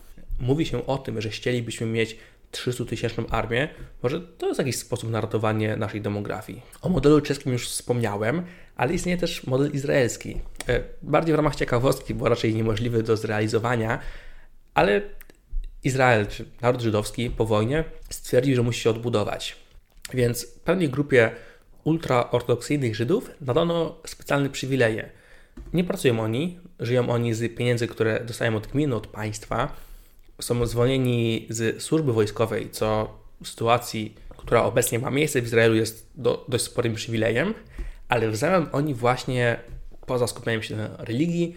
Mówi 0.41 0.67
się 0.67 0.87
o 0.87 0.99
tym, 0.99 1.21
że 1.21 1.29
chcielibyśmy 1.29 1.87
mieć 1.87 2.17
300-tysięczną 2.53 3.25
armię, 3.31 3.69
może 4.03 4.21
to 4.21 4.47
jest 4.47 4.59
jakiś 4.59 4.77
sposób 4.77 5.11
na 5.11 5.21
ratowanie 5.21 5.77
naszej 5.77 6.01
demografii. 6.01 6.63
O 6.83 6.89
modelu 6.89 7.21
czeskim 7.21 7.53
już 7.53 7.69
wspomniałem, 7.69 8.43
ale 8.77 8.95
istnieje 8.95 9.19
też 9.19 9.47
model 9.47 9.71
izraelski. 9.73 10.41
E, 10.69 10.83
bardziej 11.03 11.33
w 11.33 11.37
ramach 11.37 11.57
ciekawostki, 11.57 12.15
bo 12.15 12.29
raczej 12.29 12.55
niemożliwy 12.55 13.03
do 13.03 13.17
zrealizowania, 13.17 13.99
ale 14.75 15.03
Izrael, 15.85 16.27
czy 16.27 16.45
naród 16.61 16.81
żydowski 16.81 17.31
po 17.31 17.47
wojnie 17.47 17.85
stwierdził, 18.11 18.57
że 18.57 18.63
musi 18.63 18.81
się 18.81 18.91
odbudować. 18.91 19.57
Więc 20.15 20.47
pewnej 20.47 20.89
grupie 20.89 21.31
ultraortodoksyjnych 21.85 22.97
Żydów 22.97 23.31
nadano 23.41 23.95
specjalne 24.07 24.51
przywileje. 24.51 25.11
Nie 25.73 25.85
pracują 25.85 26.21
oni, 26.21 26.59
żyją 26.81 27.11
oni 27.11 27.35
z 27.35 27.57
pieniędzy, 27.57 27.87
które 27.89 28.25
dostają 28.25 28.57
od 28.57 28.67
gminy, 28.67 28.95
od 28.95 29.07
państwa, 29.07 29.77
są 30.41 30.67
zwolnieni 30.67 31.47
z 31.51 31.83
służby 31.83 32.13
wojskowej, 32.13 32.71
co 32.71 33.19
w 33.43 33.49
sytuacji, 33.49 34.15
która 34.37 34.63
obecnie 34.63 34.99
ma 34.99 35.11
miejsce 35.11 35.43
w 35.43 35.45
Izraelu, 35.45 35.75
jest 35.75 36.11
do, 36.15 36.45
dość 36.49 36.65
sporym 36.65 36.95
przywilejem, 36.95 37.55
ale 38.09 38.31
w 38.31 38.37
zamian 38.37 38.69
oni 38.73 38.95
właśnie, 38.95 39.57
poza 40.07 40.27
skupianiem 40.27 40.63
się 40.63 40.77
na 40.77 40.97
religii, 40.99 41.57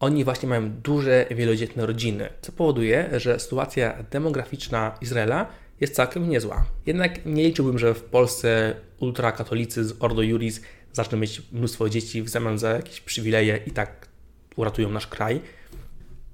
oni 0.00 0.24
właśnie 0.24 0.48
mają 0.48 0.70
duże, 0.70 1.26
wielodzietne 1.30 1.86
rodziny, 1.86 2.28
co 2.40 2.52
powoduje, 2.52 3.10
że 3.16 3.40
sytuacja 3.40 4.04
demograficzna 4.10 4.98
Izraela 5.00 5.46
jest 5.82 5.94
całkiem 5.94 6.28
niezła. 6.28 6.66
Jednak 6.86 7.26
nie 7.26 7.44
liczyłbym, 7.44 7.78
że 7.78 7.94
w 7.94 8.02
Polsce 8.02 8.74
ultrakatolicy 9.00 9.84
z 9.84 9.96
Ordo 10.00 10.22
Juris 10.22 10.60
zaczną 10.92 11.18
mieć 11.18 11.42
mnóstwo 11.52 11.88
dzieci 11.88 12.22
w 12.22 12.28
zamian 12.28 12.58
za 12.58 12.70
jakieś 12.70 13.00
przywileje 13.00 13.60
i 13.66 13.70
tak 13.70 14.08
uratują 14.56 14.90
nasz 14.90 15.06
kraj. 15.06 15.40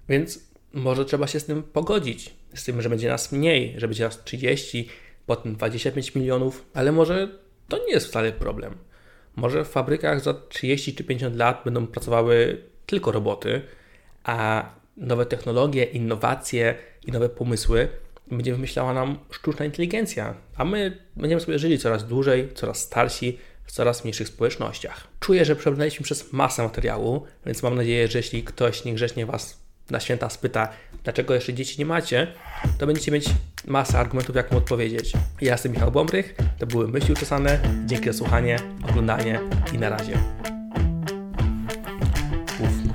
Więc 0.09 0.41
może 0.73 1.05
trzeba 1.05 1.27
się 1.27 1.41
z 1.41 1.45
tym 1.45 1.63
pogodzić, 1.63 2.35
z 2.55 2.65
tym, 2.65 2.83
że 2.83 2.89
będzie 2.89 3.09
nas 3.09 3.33
mniej, 3.33 3.75
że 3.77 3.89
będzie 3.89 4.05
nas 4.05 4.25
30, 4.25 4.89
potem 5.27 5.57
25 5.57 6.15
milionów, 6.15 6.65
ale 6.75 6.93
może 6.93 7.29
to 7.69 7.79
nie 7.79 7.93
jest 7.93 8.07
wcale 8.07 8.33
problem. 8.33 8.75
Może 9.37 9.65
w 9.65 9.69
fabrykach 9.69 10.21
za 10.21 10.35
30 10.35 10.95
czy 10.95 11.05
50 11.05 11.37
lat 11.37 11.63
będą 11.65 11.87
pracowały 11.87 12.63
tylko 12.87 13.13
roboty, 13.13 13.63
a 14.25 14.71
nowe 14.97 15.27
technologie, 15.27 15.85
innowacje 15.85 16.75
i 17.07 17.13
nowe 17.13 17.29
pomysły 17.29 17.89
będzie 18.31 18.53
wymyślała 18.53 18.95
nam 18.95 19.19
sztuczna 19.31 19.65
inteligencja, 19.65 20.35
a 20.57 20.65
my 20.65 20.99
będziemy 21.17 21.41
sobie 21.41 21.59
żyli 21.59 21.79
coraz 21.79 22.07
dłużej, 22.07 22.49
coraz 22.55 22.79
starsi, 22.79 23.39
w 23.65 23.73
coraz 23.73 24.05
mniejszych 24.05 24.29
społecznościach. 24.29 25.07
Czuję, 25.21 25.45
że 25.45 25.57
przebrnęliśmy 25.57 26.05
przez 26.05 26.33
masę 26.33 26.63
materiału, 26.63 27.27
więc 27.47 27.63
mam 27.63 27.75
nadzieję, 27.75 28.09
że 28.09 28.19
jeśli 28.19 28.43
ktoś 28.43 28.85
niegrzecznie 28.85 29.27
Was 29.27 29.59
na 29.91 30.01
święta 30.01 30.31
spyta, 30.31 30.69
dlaczego 31.05 31.35
jeszcze 31.35 31.55
dzieci 31.55 31.77
nie 31.79 31.87
macie, 31.87 32.27
to 32.79 32.87
będziecie 32.87 33.13
mieć 33.13 33.27
masę 33.67 33.99
argumentów, 33.99 34.37
jak 34.37 34.53
mu 34.53 34.59
odpowiedzieć. 34.59 35.13
Ja 35.41 35.53
jestem 35.53 35.73
Michał 35.73 35.93
Bombrych, 35.93 36.35
to 36.59 36.67
były 36.67 36.89
Myśli 36.89 37.13
Uczesane. 37.13 37.61
Dzięki 37.87 38.07
za 38.07 38.13
słuchanie, 38.13 38.59
oglądanie 38.91 39.41
i 39.75 39.79
na 39.79 39.89
razie. 39.89 40.58